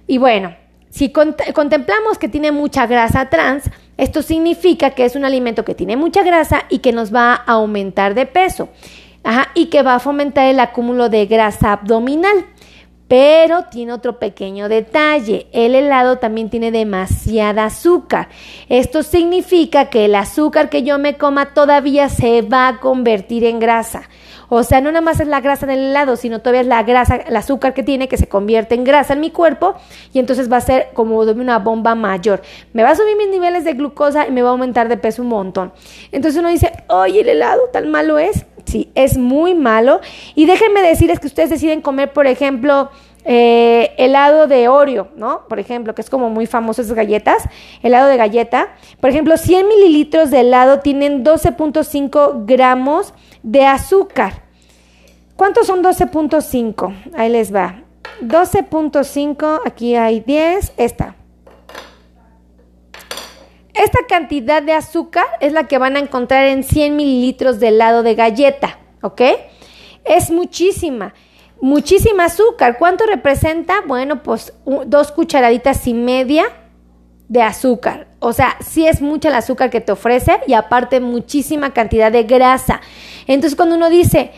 [0.08, 0.56] y bueno,
[0.94, 3.64] si contemplamos que tiene mucha grasa trans,
[3.98, 7.54] esto significa que es un alimento que tiene mucha grasa y que nos va a
[7.54, 8.70] aumentar de peso
[9.56, 12.46] y que va a fomentar el acúmulo de grasa abdominal.
[13.08, 18.30] Pero tiene otro pequeño detalle, el helado también tiene demasiada azúcar.
[18.70, 23.58] Esto significa que el azúcar que yo me coma todavía se va a convertir en
[23.58, 24.10] grasa.
[24.56, 27.16] O sea, no nada más es la grasa del helado, sino todavía es la grasa,
[27.16, 29.74] el azúcar que tiene que se convierte en grasa en mi cuerpo
[30.14, 32.44] y entonces va a ser como una bomba mayor.
[32.72, 35.24] Me va a subir mis niveles de glucosa y me va a aumentar de peso
[35.24, 35.74] un montón.
[36.12, 38.46] Entonces uno dice, oye, el helado tan malo es.
[38.66, 40.02] Sí, es muy malo.
[40.36, 42.92] Y déjenme decirles que ustedes deciden comer, por ejemplo,
[43.26, 45.48] eh, helado de Oreo, ¿no?
[45.50, 47.44] Por ejemplo, que es como muy famoso esas galletas,
[47.82, 48.76] helado de galleta.
[49.02, 54.43] Por ejemplo, 100 mililitros de helado tienen 12.5 gramos de azúcar.
[55.36, 57.14] ¿Cuántos son 12.5?
[57.16, 57.84] Ahí les va.
[58.22, 61.16] 12.5, aquí hay 10, esta.
[63.74, 68.04] Esta cantidad de azúcar es la que van a encontrar en 100 mililitros de helado
[68.04, 69.22] de galleta, ¿ok?
[70.06, 71.16] Es muchísima,
[71.60, 72.78] muchísima azúcar.
[72.78, 73.82] ¿Cuánto representa?
[73.88, 74.54] Bueno, pues
[74.86, 76.46] dos cucharaditas y media
[77.28, 78.08] de azúcar.
[78.20, 82.24] O sea, sí es mucha el azúcar que te ofrece y aparte muchísima cantidad de
[82.24, 82.80] grasa.
[83.26, 84.32] Entonces cuando uno dice,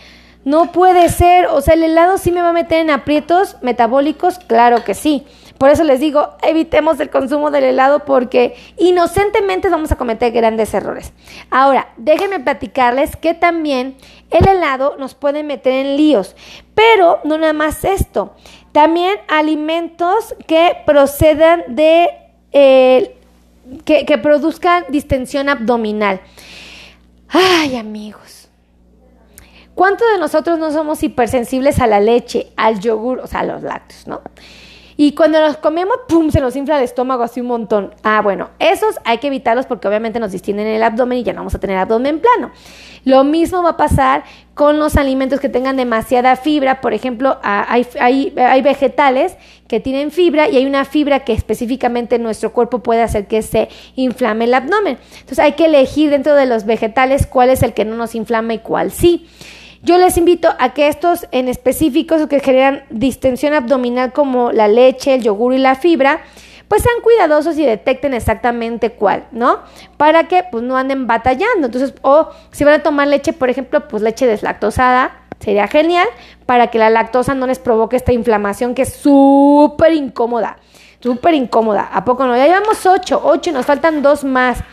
[0.46, 4.38] no puede ser, o sea, el helado sí me va a meter en aprietos metabólicos,
[4.38, 5.26] claro que sí.
[5.58, 10.74] Por eso les digo, evitemos el consumo del helado porque inocentemente vamos a cometer grandes
[10.74, 11.14] errores.
[11.50, 13.96] Ahora, déjenme platicarles que también
[14.30, 16.36] el helado nos puede meter en líos,
[16.76, 18.36] pero no nada más esto,
[18.72, 22.10] también alimentos que procedan de,
[22.52, 23.18] eh,
[23.84, 26.22] que, que produzcan distensión abdominal.
[27.30, 28.35] Ay, amigos
[29.76, 33.62] ¿Cuántos de nosotros no somos hipersensibles a la leche, al yogur, o sea, a los
[33.62, 34.22] lácteos, ¿no?
[34.98, 37.94] Y cuando los comemos, ¡pum!, se nos infla el estómago así un montón.
[38.02, 41.42] Ah, bueno, esos hay que evitarlos porque obviamente nos distienden el abdomen y ya no
[41.42, 42.52] vamos a tener abdomen plano.
[43.04, 44.24] Lo mismo va a pasar
[44.54, 46.80] con los alimentos que tengan demasiada fibra.
[46.80, 49.36] Por ejemplo, hay, hay, vegetales
[49.68, 53.68] que tienen fibra y hay una fibra que específicamente nuestro cuerpo puede hacer que se
[53.96, 54.98] inflame el abdomen.
[55.20, 58.54] Entonces hay que elegir dentro de los vegetales cuál es el que no nos inflama
[58.54, 59.28] y cuál sí.
[59.86, 65.14] Yo les invito a que estos en específicos que generan distensión abdominal como la leche,
[65.14, 66.22] el yogur y la fibra,
[66.68, 69.60] pues sean cuidadosos y detecten exactamente cuál, ¿no?
[69.98, 71.68] Para que pues no anden batallando.
[71.68, 76.08] Entonces, o si van a tomar leche, por ejemplo, pues leche deslactosada, sería genial
[76.48, 80.58] para que la lactosa no les provoque esta inflamación que es súper incómoda,
[81.00, 81.92] súper incómoda.
[81.94, 82.36] ¿A poco no?
[82.36, 84.64] Ya llevamos ocho, ocho, nos faltan dos más.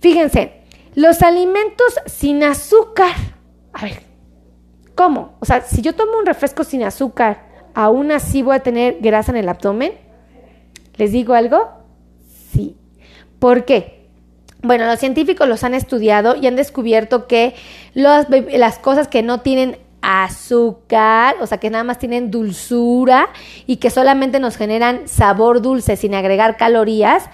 [0.00, 0.62] Fíjense,
[0.94, 3.12] los alimentos sin azúcar.
[3.74, 4.07] A ver,
[4.98, 5.36] ¿Cómo?
[5.38, 9.30] O sea, si yo tomo un refresco sin azúcar, ¿aún así voy a tener grasa
[9.30, 9.92] en el abdomen?
[10.96, 11.68] ¿Les digo algo?
[12.52, 12.76] Sí.
[13.38, 14.08] ¿Por qué?
[14.60, 17.54] Bueno, los científicos los han estudiado y han descubierto que
[17.94, 23.28] las cosas que no tienen azúcar, o sea, que nada más tienen dulzura
[23.68, 27.30] y que solamente nos generan sabor dulce sin agregar calorías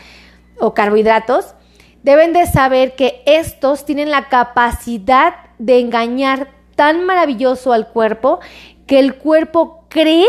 [0.59, 1.55] o carbohidratos,
[2.03, 8.41] deben de saber que estos tienen la capacidad de engañar tan maravilloso al cuerpo
[8.87, 10.27] que el cuerpo cree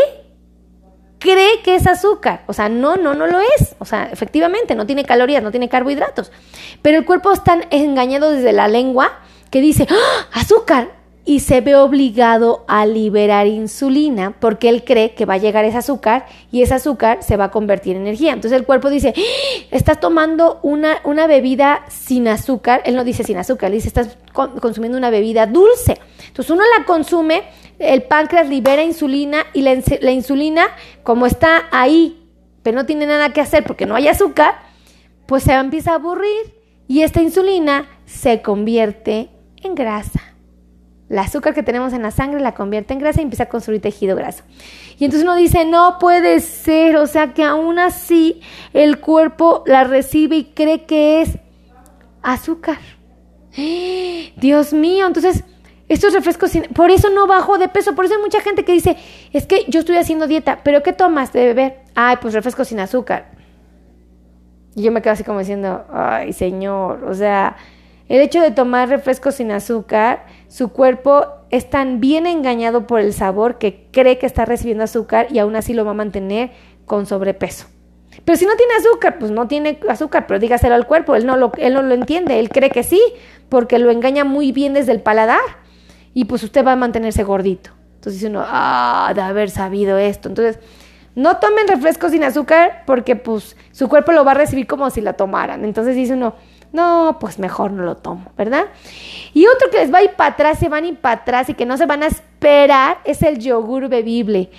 [1.18, 2.44] cree que es azúcar.
[2.46, 3.74] O sea, no, no, no lo es.
[3.78, 6.30] O sea, efectivamente, no tiene calorías, no tiene carbohidratos.
[6.82, 9.20] Pero el cuerpo es tan engañado desde la lengua
[9.50, 10.26] que dice, ¡Ah!
[10.32, 10.95] azúcar
[11.28, 15.76] y se ve obligado a liberar insulina porque él cree que va a llegar ese
[15.76, 18.32] azúcar y ese azúcar se va a convertir en energía.
[18.32, 19.66] Entonces el cuerpo dice, ¡Ah!
[19.72, 24.16] estás tomando una, una bebida sin azúcar, él no dice sin azúcar, él dice, estás
[24.32, 25.98] consumiendo una bebida dulce.
[26.28, 27.42] Entonces uno la consume,
[27.80, 30.68] el páncreas libera insulina y la, la insulina,
[31.02, 32.24] como está ahí,
[32.62, 34.60] pero no tiene nada que hacer porque no hay azúcar,
[35.26, 36.54] pues se empieza a aburrir
[36.86, 40.35] y esta insulina se convierte en grasa.
[41.08, 43.80] El azúcar que tenemos en la sangre la convierte en grasa y empieza a construir
[43.80, 44.42] tejido graso.
[44.98, 48.40] Y entonces uno dice, no puede ser, o sea que aún así
[48.72, 51.38] el cuerpo la recibe y cree que es
[52.22, 52.78] azúcar.
[54.36, 55.44] Dios mío, entonces
[55.88, 58.96] estos refrescos, por eso no bajo de peso, por eso hay mucha gente que dice,
[59.32, 61.80] es que yo estoy haciendo dieta, pero ¿qué tomas de beber?
[61.94, 63.30] Ay, pues refresco sin azúcar.
[64.74, 67.56] Y yo me quedo así como diciendo, ay, señor, o sea,
[68.08, 73.12] el hecho de tomar refrescos sin azúcar, su cuerpo es tan bien engañado por el
[73.12, 76.50] sabor que cree que está recibiendo azúcar y aún así lo va a mantener
[76.84, 77.66] con sobrepeso.
[78.24, 81.36] Pero si no tiene azúcar, pues no tiene azúcar, pero dígaselo al cuerpo, él no
[81.36, 83.00] lo, él no lo entiende, él cree que sí,
[83.48, 85.40] porque lo engaña muy bien desde el paladar
[86.14, 87.70] y pues usted va a mantenerse gordito.
[87.96, 90.28] Entonces dice uno, ah, de haber sabido esto.
[90.28, 90.60] Entonces,
[91.16, 95.00] no tomen refrescos sin azúcar porque pues su cuerpo lo va a recibir como si
[95.00, 95.64] la tomaran.
[95.64, 96.36] Entonces dice uno,
[96.72, 98.66] no, pues mejor no lo tomo, ¿verdad?
[99.32, 101.54] Y otro que les va a ir para atrás, se van a para atrás y
[101.54, 104.50] que no se van a esperar es el yogur bebible.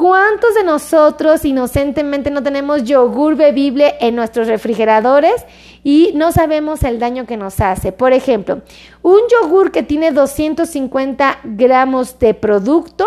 [0.00, 5.44] ¿Cuántos de nosotros inocentemente no tenemos yogur bebible en nuestros refrigeradores
[5.84, 7.92] y no sabemos el daño que nos hace?
[7.92, 8.62] Por ejemplo,
[9.02, 13.06] un yogur que tiene 250 gramos de producto,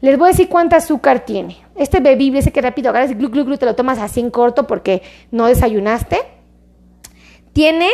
[0.00, 1.56] les voy a decir cuánta azúcar tiene.
[1.74, 4.30] Este bebible, ese que rápido agarras y glu, glu, glu, te lo tomas así en
[4.30, 5.00] corto porque
[5.30, 6.18] no desayunaste,
[7.52, 7.88] tiene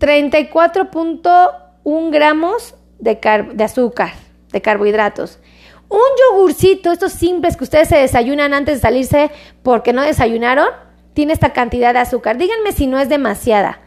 [0.00, 3.18] 34.1 gramos de,
[3.54, 4.12] de azúcar,
[4.52, 5.38] de carbohidratos.
[5.88, 6.00] Un
[6.30, 9.30] yogurcito, estos simples que ustedes se desayunan antes de salirse
[9.62, 10.68] porque no desayunaron,
[11.12, 12.36] tiene esta cantidad de azúcar.
[12.36, 13.80] Díganme si no es demasiada.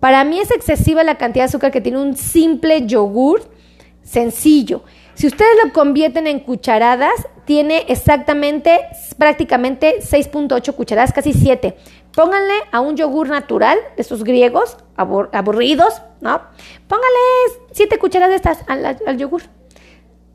[0.00, 3.42] Para mí es excesiva la cantidad de azúcar que tiene un simple yogur
[4.02, 4.82] sencillo.
[5.14, 7.14] Si ustedes lo convierten en cucharadas,
[7.46, 8.80] tiene exactamente,
[9.16, 11.76] prácticamente 6.8 cucharadas, casi 7.
[12.16, 16.40] Pónganle a un yogur natural de esos griegos aburridos, ¿no?
[16.88, 19.42] Pónganle 7 cucharadas de estas al yogur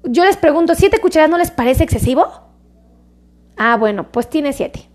[0.03, 2.27] yo les pregunto, ¿siete cucharadas no les parece excesivo?
[3.57, 4.87] Ah, bueno, pues tiene siete.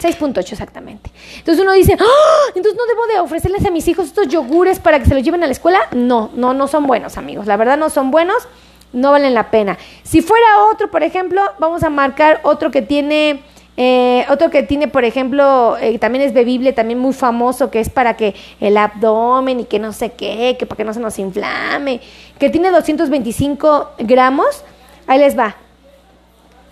[0.00, 1.10] 6.8 exactamente.
[1.38, 2.50] Entonces uno dice, ¡Ah!
[2.54, 5.42] entonces no debo de ofrecerles a mis hijos estos yogures para que se los lleven
[5.42, 5.80] a la escuela.
[5.92, 7.46] No, no, no son buenos, amigos.
[7.46, 8.48] La verdad no son buenos,
[8.92, 9.78] no valen la pena.
[10.02, 13.42] Si fuera otro, por ejemplo, vamos a marcar otro que tiene
[13.76, 17.90] eh, otro que tiene, por ejemplo, eh, también es bebible, también muy famoso, que es
[17.90, 21.18] para que el abdomen y que no sé qué, que para que no se nos
[21.18, 22.00] inflame,
[22.38, 24.64] que tiene 225 gramos.
[25.06, 25.56] Ahí les va.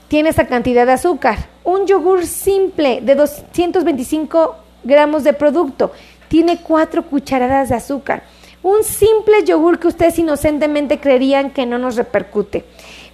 [0.09, 1.39] Tiene esa cantidad de azúcar.
[1.65, 5.93] Un yogur simple de 225 gramos de producto.
[6.29, 8.23] Tiene 4 cucharadas de azúcar.
[8.63, 12.65] Un simple yogur que ustedes inocentemente creerían que no nos repercute.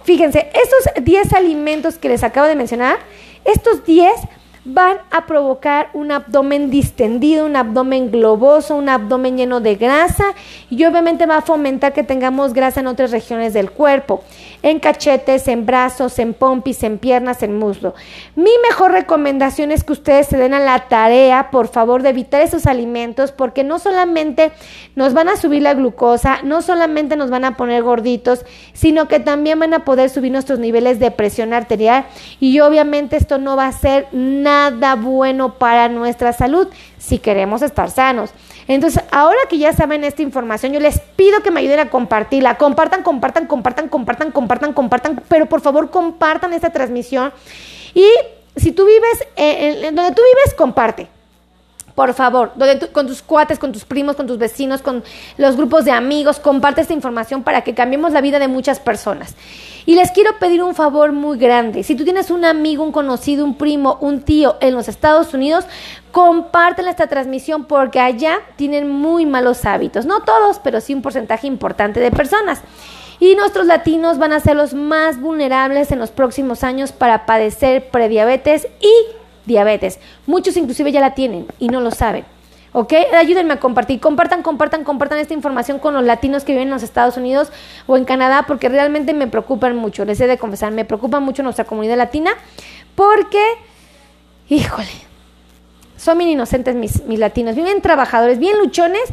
[0.03, 2.97] Fíjense, estos 10 alimentos que les acabo de mencionar
[3.45, 4.21] estos 10
[4.73, 10.25] van a provocar un abdomen distendido, un abdomen globoso, un abdomen lleno de grasa
[10.69, 14.23] y obviamente va a fomentar que tengamos grasa en otras regiones del cuerpo,
[14.61, 17.95] en cachetes, en brazos, en pompis, en piernas, en muslo.
[18.35, 22.41] Mi mejor recomendación es que ustedes se den a la tarea, por favor, de evitar
[22.41, 24.51] esos alimentos porque no solamente
[24.95, 29.19] nos van a subir la glucosa, no solamente nos van a poner gorditos, sino que
[29.19, 32.05] también van a poder subir nuestros niveles de presión arterial
[32.39, 37.61] y obviamente esto no va a ser nada nada bueno para nuestra salud si queremos
[37.61, 38.31] estar sanos.
[38.67, 42.57] Entonces, ahora que ya saben esta información, yo les pido que me ayuden a compartirla.
[42.57, 47.31] Compartan, compartan, compartan, compartan, compartan, compartan, pero por favor compartan esta transmisión.
[47.93, 48.07] Y
[48.55, 51.07] si tú vives, en donde tú vives, comparte
[51.99, 52.53] por favor,
[52.93, 55.03] con tus cuates, con tus primos, con tus vecinos, con
[55.35, 59.35] los grupos de amigos, comparte esta información para que cambiemos la vida de muchas personas.
[59.85, 61.83] Y les quiero pedir un favor muy grande.
[61.83, 65.65] Si tú tienes un amigo, un conocido, un primo, un tío en los Estados Unidos,
[66.13, 70.05] comparten esta transmisión porque allá tienen muy malos hábitos.
[70.05, 72.61] No todos, pero sí un porcentaje importante de personas.
[73.19, 77.89] Y nuestros latinos van a ser los más vulnerables en los próximos años para padecer
[77.89, 79.99] prediabetes y diabetes.
[80.25, 82.25] Muchos inclusive ya la tienen y no lo saben.
[82.71, 82.93] ¿Ok?
[83.17, 83.99] Ayúdenme a compartir.
[83.99, 87.51] Compartan, compartan, compartan esta información con los latinos que viven en los Estados Unidos
[87.87, 90.05] o en Canadá porque realmente me preocupan mucho.
[90.05, 92.31] Les he de confesar, me preocupa mucho nuestra comunidad latina
[92.93, 93.43] porque,
[94.49, 94.87] híjole,
[95.97, 99.03] son bien inocentes mis, mis latinos, bien trabajadores, bien luchones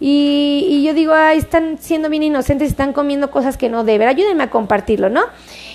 [0.00, 4.08] y, yo digo, ay, están siendo bien inocentes, están comiendo cosas que no deben.
[4.08, 5.22] Ayúdenme a compartirlo, ¿no?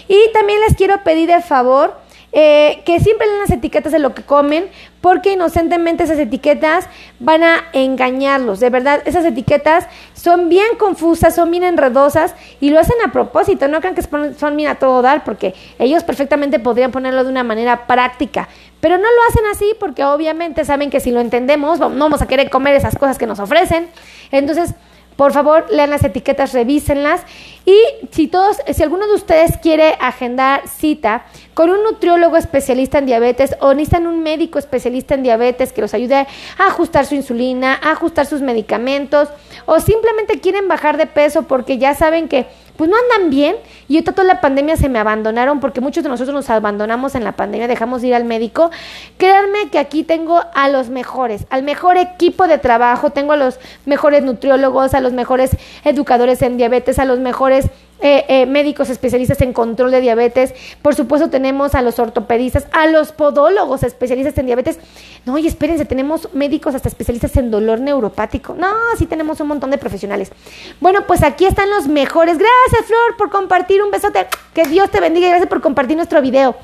[0.07, 1.95] Y también les quiero pedir de favor
[2.31, 4.69] eh, que siempre leen las etiquetas de lo que comen,
[5.01, 6.87] porque inocentemente esas etiquetas
[7.19, 8.59] van a engañarlos.
[8.59, 13.67] De verdad, esas etiquetas son bien confusas, son bien enredosas y lo hacen a propósito.
[13.67, 17.43] No crean que son bien a todo dar, porque ellos perfectamente podrían ponerlo de una
[17.43, 18.47] manera práctica.
[18.79, 22.27] Pero no lo hacen así porque obviamente saben que si lo entendemos, no vamos a
[22.27, 23.87] querer comer esas cosas que nos ofrecen.
[24.31, 24.75] Entonces,
[25.19, 27.23] por favor, lean las etiquetas, revísenlas.
[27.69, 33.05] Y si todos, si alguno de ustedes quiere agendar cita con un nutriólogo especialista en
[33.05, 37.79] diabetes o necesitan un médico especialista en diabetes que los ayude a ajustar su insulina,
[37.79, 39.29] a ajustar sus medicamentos
[39.67, 42.47] o simplemente quieren bajar de peso porque ya saben que
[42.79, 43.57] pues no andan bien.
[43.89, 47.25] Y ahorita toda la pandemia se me abandonaron porque muchos de nosotros nos abandonamos en
[47.25, 48.71] la pandemia, dejamos de ir al médico.
[49.17, 53.59] Créanme que aquí tengo a los mejores, al mejor equipo de trabajo, tengo a los
[53.85, 57.58] mejores nutriólogos, a los mejores educadores en diabetes, a los mejores
[58.01, 60.53] eh, eh, médicos especialistas en control de diabetes.
[60.81, 64.79] Por supuesto, tenemos a los ortopedistas, a los podólogos especialistas en diabetes.
[65.25, 68.53] No, y espérense, tenemos médicos hasta especialistas en dolor neuropático.
[68.53, 70.31] No, sí tenemos un montón de profesionales.
[70.79, 72.37] Bueno, pues aquí están los mejores.
[72.37, 73.83] Gracias, Flor, por compartir.
[73.83, 74.27] Un besote.
[74.53, 75.27] Que Dios te bendiga.
[75.27, 76.55] Gracias por compartir nuestro video.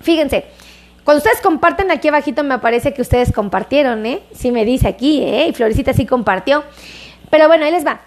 [0.00, 0.46] Fíjense.
[1.04, 4.22] Cuando ustedes comparten aquí abajito me aparece que ustedes compartieron, ¿eh?
[4.34, 5.46] Sí me dice aquí, ¿eh?
[5.46, 6.64] Y Florecita sí compartió.
[7.30, 8.00] Pero bueno, ahí les va.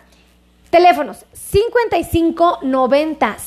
[0.70, 3.38] Teléfonos 55 90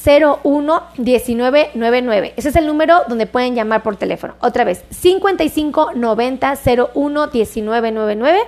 [0.43, 2.35] 01 1999.
[2.37, 4.35] Ese es el número donde pueden llamar por teléfono.
[4.41, 6.55] Otra vez, 55 90
[6.95, 8.41] 01 1999.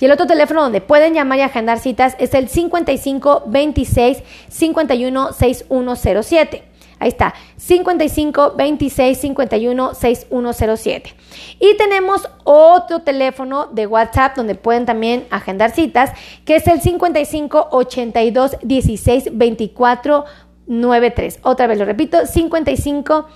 [0.00, 5.32] Y el otro teléfono donde pueden llamar y agendar citas es el 55 26 51
[5.32, 6.69] 6107.
[7.00, 11.14] Ahí está, 55 26 51 6107.
[11.58, 16.10] Y tenemos otro teléfono de WhatsApp donde pueden también agendar citas,
[16.44, 20.24] que es el 55 82 16 24
[20.66, 21.38] 93.
[21.42, 23.26] Otra vez lo repito, 55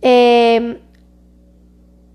[0.00, 0.80] eh,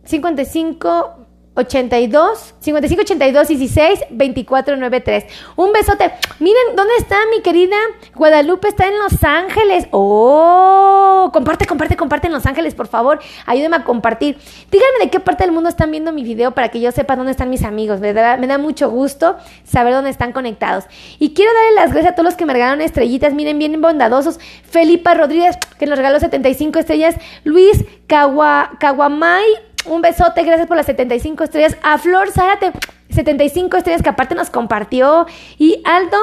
[0.05, 1.24] 55
[1.55, 5.25] 82 55 82 16 24 93.
[5.55, 6.11] Un besote.
[6.39, 7.77] Miren, ¿dónde está mi querida
[8.13, 8.67] Guadalupe?
[8.67, 9.87] Está en Los Ángeles.
[9.91, 13.19] Oh, comparte, comparte, comparte en Los Ángeles, por favor.
[13.45, 14.37] Ayúdenme a compartir.
[14.69, 17.31] Díganme de qué parte del mundo están viendo mi video para que yo sepa dónde
[17.31, 17.99] están mis amigos.
[17.99, 20.85] Me da, mucho gusto saber dónde están conectados.
[21.19, 23.33] Y quiero darle las gracias a todos los que me regalaron estrellitas.
[23.33, 24.39] Miren, bien bondadosos.
[24.63, 27.15] Felipa Rodríguez, que nos regaló 75 estrellas.
[27.43, 29.45] Luis Kawamay
[29.85, 31.77] un besote, gracias por las 75 estrellas.
[31.83, 32.71] A Flor Zárate,
[33.09, 35.25] 75 estrellas que aparte nos compartió.
[35.57, 36.17] Y Aldo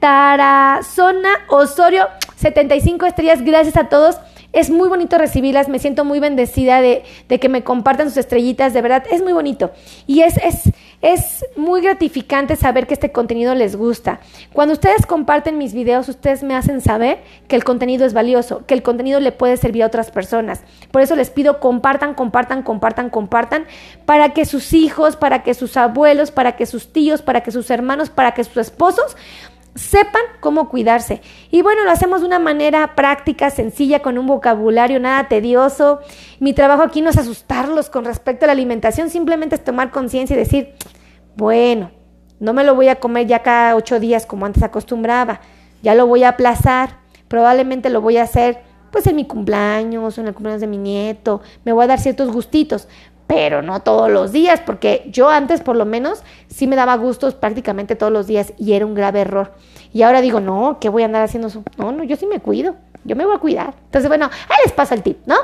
[0.00, 3.42] Tarazona Osorio, 75 estrellas.
[3.42, 4.18] Gracias a todos.
[4.52, 8.72] Es muy bonito recibirlas, me siento muy bendecida de, de, que me compartan sus estrellitas,
[8.72, 9.72] de verdad, es muy bonito.
[10.06, 10.72] Y es, es,
[11.04, 14.20] es muy gratificante saber que este contenido les gusta.
[14.54, 18.72] Cuando ustedes comparten mis videos, ustedes me hacen saber que el contenido es valioso, que
[18.72, 20.62] el contenido le puede servir a otras personas.
[20.90, 23.66] Por eso les pido compartan, compartan, compartan, compartan,
[24.06, 27.70] para que sus hijos, para que sus abuelos, para que sus tíos, para que sus
[27.70, 29.14] hermanos, para que sus esposos
[29.74, 31.20] sepan cómo cuidarse.
[31.50, 36.00] Y bueno, lo hacemos de una manera práctica, sencilla, con un vocabulario nada tedioso.
[36.40, 40.34] Mi trabajo aquí no es asustarlos con respecto a la alimentación, simplemente es tomar conciencia
[40.34, 40.74] y decir,
[41.36, 41.90] bueno,
[42.40, 45.40] no me lo voy a comer ya cada ocho días como antes acostumbraba,
[45.82, 50.28] ya lo voy a aplazar, probablemente lo voy a hacer pues en mi cumpleaños en
[50.28, 52.88] el cumpleaños de mi nieto, me voy a dar ciertos gustitos,
[53.26, 57.34] pero no todos los días, porque yo antes por lo menos sí me daba gustos
[57.34, 59.52] prácticamente todos los días y era un grave error.
[59.92, 61.62] Y ahora digo, no, ¿qué voy a andar haciendo eso?
[61.76, 63.74] No, no, yo sí me cuido, yo me voy a cuidar.
[63.86, 65.36] Entonces, bueno, ahí les pasa el tip, ¿no?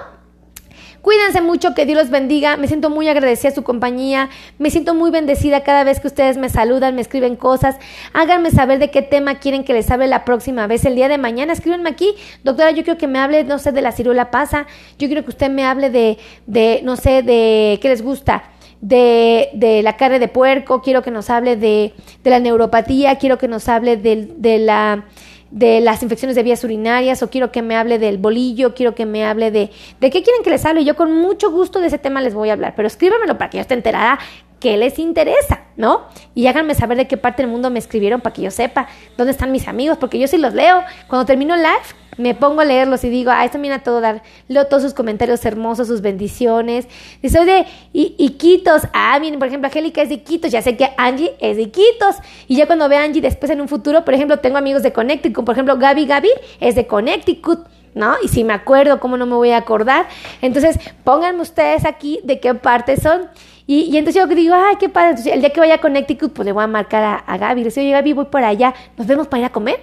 [1.02, 2.56] Cuídense mucho, que Dios los bendiga.
[2.56, 4.28] Me siento muy agradecida su compañía.
[4.58, 7.76] Me siento muy bendecida cada vez que ustedes me saludan, me escriben cosas.
[8.12, 10.84] Háganme saber de qué tema quieren que les hable la próxima vez.
[10.84, 12.14] El día de mañana, escríbenme aquí.
[12.44, 14.66] Doctora, yo quiero que me hable, no sé, de la ciruela pasa.
[14.98, 18.44] Yo quiero que usted me hable de, de no sé, de qué les gusta.
[18.82, 21.92] De, de, la carne de puerco, quiero que nos hable de,
[22.24, 25.04] de la neuropatía, quiero que nos hable de, de la
[25.50, 29.06] de las infecciones de vías urinarias o quiero que me hable del bolillo, quiero que
[29.06, 29.70] me hable de...
[30.00, 30.84] ¿De qué quieren que les hable?
[30.84, 33.58] Yo con mucho gusto de ese tema les voy a hablar, pero escríbamelo para que
[33.58, 34.18] yo esté enterada
[34.60, 36.02] qué les interesa, ¿no?
[36.34, 38.86] Y háganme saber de qué parte del mundo me escribieron para que yo sepa
[39.16, 40.84] dónde están mis amigos, porque yo sí los leo.
[41.08, 41.80] Cuando termino el live,
[42.18, 44.22] me pongo a leerlos y digo, ah, esto viene a todo dar.
[44.48, 46.86] Leo todos sus comentarios hermosos, sus bendiciones.
[47.22, 48.82] Dice, oye, y, Iquitos.
[48.92, 50.52] Ah, miren, por ejemplo, Angélica es de Iquitos.
[50.52, 52.16] Ya sé que Angie es de Iquitos.
[52.46, 54.92] Y ya cuando ve a Angie después en un futuro, por ejemplo, tengo amigos de
[54.92, 55.44] Connecticut.
[55.44, 56.30] Por ejemplo, Gaby Gaby
[56.60, 57.60] es de Connecticut.
[57.94, 58.14] ¿No?
[58.22, 60.06] Y si me acuerdo, ¿cómo no me voy a acordar?
[60.42, 63.28] Entonces, pónganme ustedes aquí de qué parte son.
[63.66, 65.20] Y, entonces yo digo, ay, qué padre.
[65.32, 67.62] El día que vaya a Connecticut, pues le voy a marcar a, a Gaby.
[67.62, 68.74] Le digo, oye, Gaby, voy por allá.
[68.96, 69.80] ¿Nos vemos para ir a comer?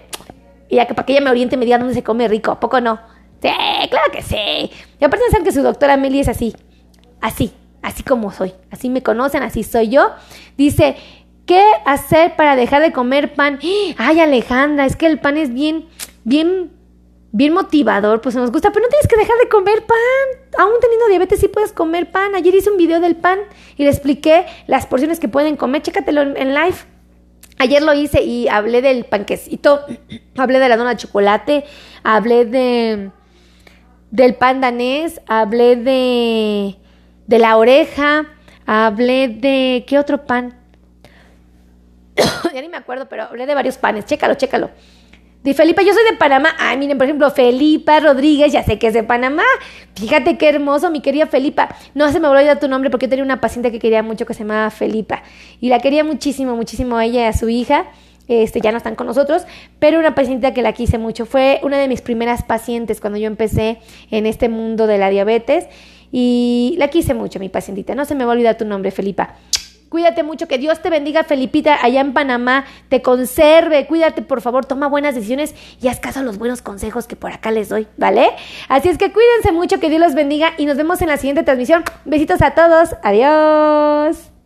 [0.68, 2.52] Y ya que para que ella me oriente y me diga dónde se come rico.
[2.52, 3.00] ¿A poco no?
[3.42, 3.50] Sí,
[3.90, 4.72] claro que sí.
[5.00, 6.54] Y aparte saben que su doctora Meli es así.
[7.22, 7.54] Así.
[7.82, 8.54] Así como soy.
[8.72, 10.12] Así me conocen, así soy yo.
[10.58, 10.98] Dice,
[11.46, 13.60] ¿qué hacer para dejar de comer pan?
[13.98, 15.86] Ay, Alejandra, es que el pan es bien,
[16.26, 16.72] bien
[17.32, 20.60] bien motivador, pues nos gusta, pero no tienes que dejar de comer pan.
[20.60, 22.36] Aún teniendo diabetes sí puedes comer pan.
[22.36, 23.40] Ayer hice un video del pan
[23.76, 25.82] y le expliqué las porciones que pueden comer.
[25.82, 26.78] Chécatelo en, live.
[27.60, 29.82] Ayer lo hice y hablé del panquecito,
[30.38, 31.66] hablé de la dona de chocolate,
[32.04, 33.12] hablé de
[34.12, 36.76] del pan danés, hablé de
[37.26, 38.28] de la oreja,
[38.66, 40.56] hablé de ¿qué otro pan?
[42.54, 44.06] ya ni me acuerdo, pero hablé de varios panes.
[44.06, 44.70] Chécalo, chécalo
[45.48, 46.54] De Felipa, yo soy de Panamá.
[46.60, 49.44] Ay, miren, por ejemplo, Felipa Rodríguez, ya sé que es de Panamá.
[49.96, 51.70] Fíjate qué hermoso, mi querida Felipa.
[51.96, 54.34] No se me olvidó tu nombre porque yo tenía una paciente que quería mucho que
[54.34, 55.24] se llamaba Felipa.
[55.62, 57.86] Y la quería muchísimo, muchísimo a ella y a su hija.
[58.28, 59.44] Este, ya no están con nosotros,
[59.80, 61.26] pero una paciente que la quise mucho.
[61.26, 63.78] Fue una de mis primeras pacientes cuando yo empecé
[64.12, 65.68] en este mundo de la diabetes
[66.12, 67.96] y la quise mucho, mi pacientita.
[67.96, 69.36] No se me va a olvidar tu nombre, Felipa.
[69.90, 74.66] Cuídate mucho, que Dios te bendiga, Felipita, allá en Panamá, te conserve, cuídate, por favor,
[74.66, 77.88] toma buenas decisiones y haz caso a los buenos consejos que por acá les doy,
[77.98, 78.32] ¿vale?
[78.68, 81.44] Así es que cuídense mucho, que Dios los bendiga y nos vemos en la siguiente
[81.44, 81.84] transmisión.
[82.06, 84.37] Besitos a todos, adiós.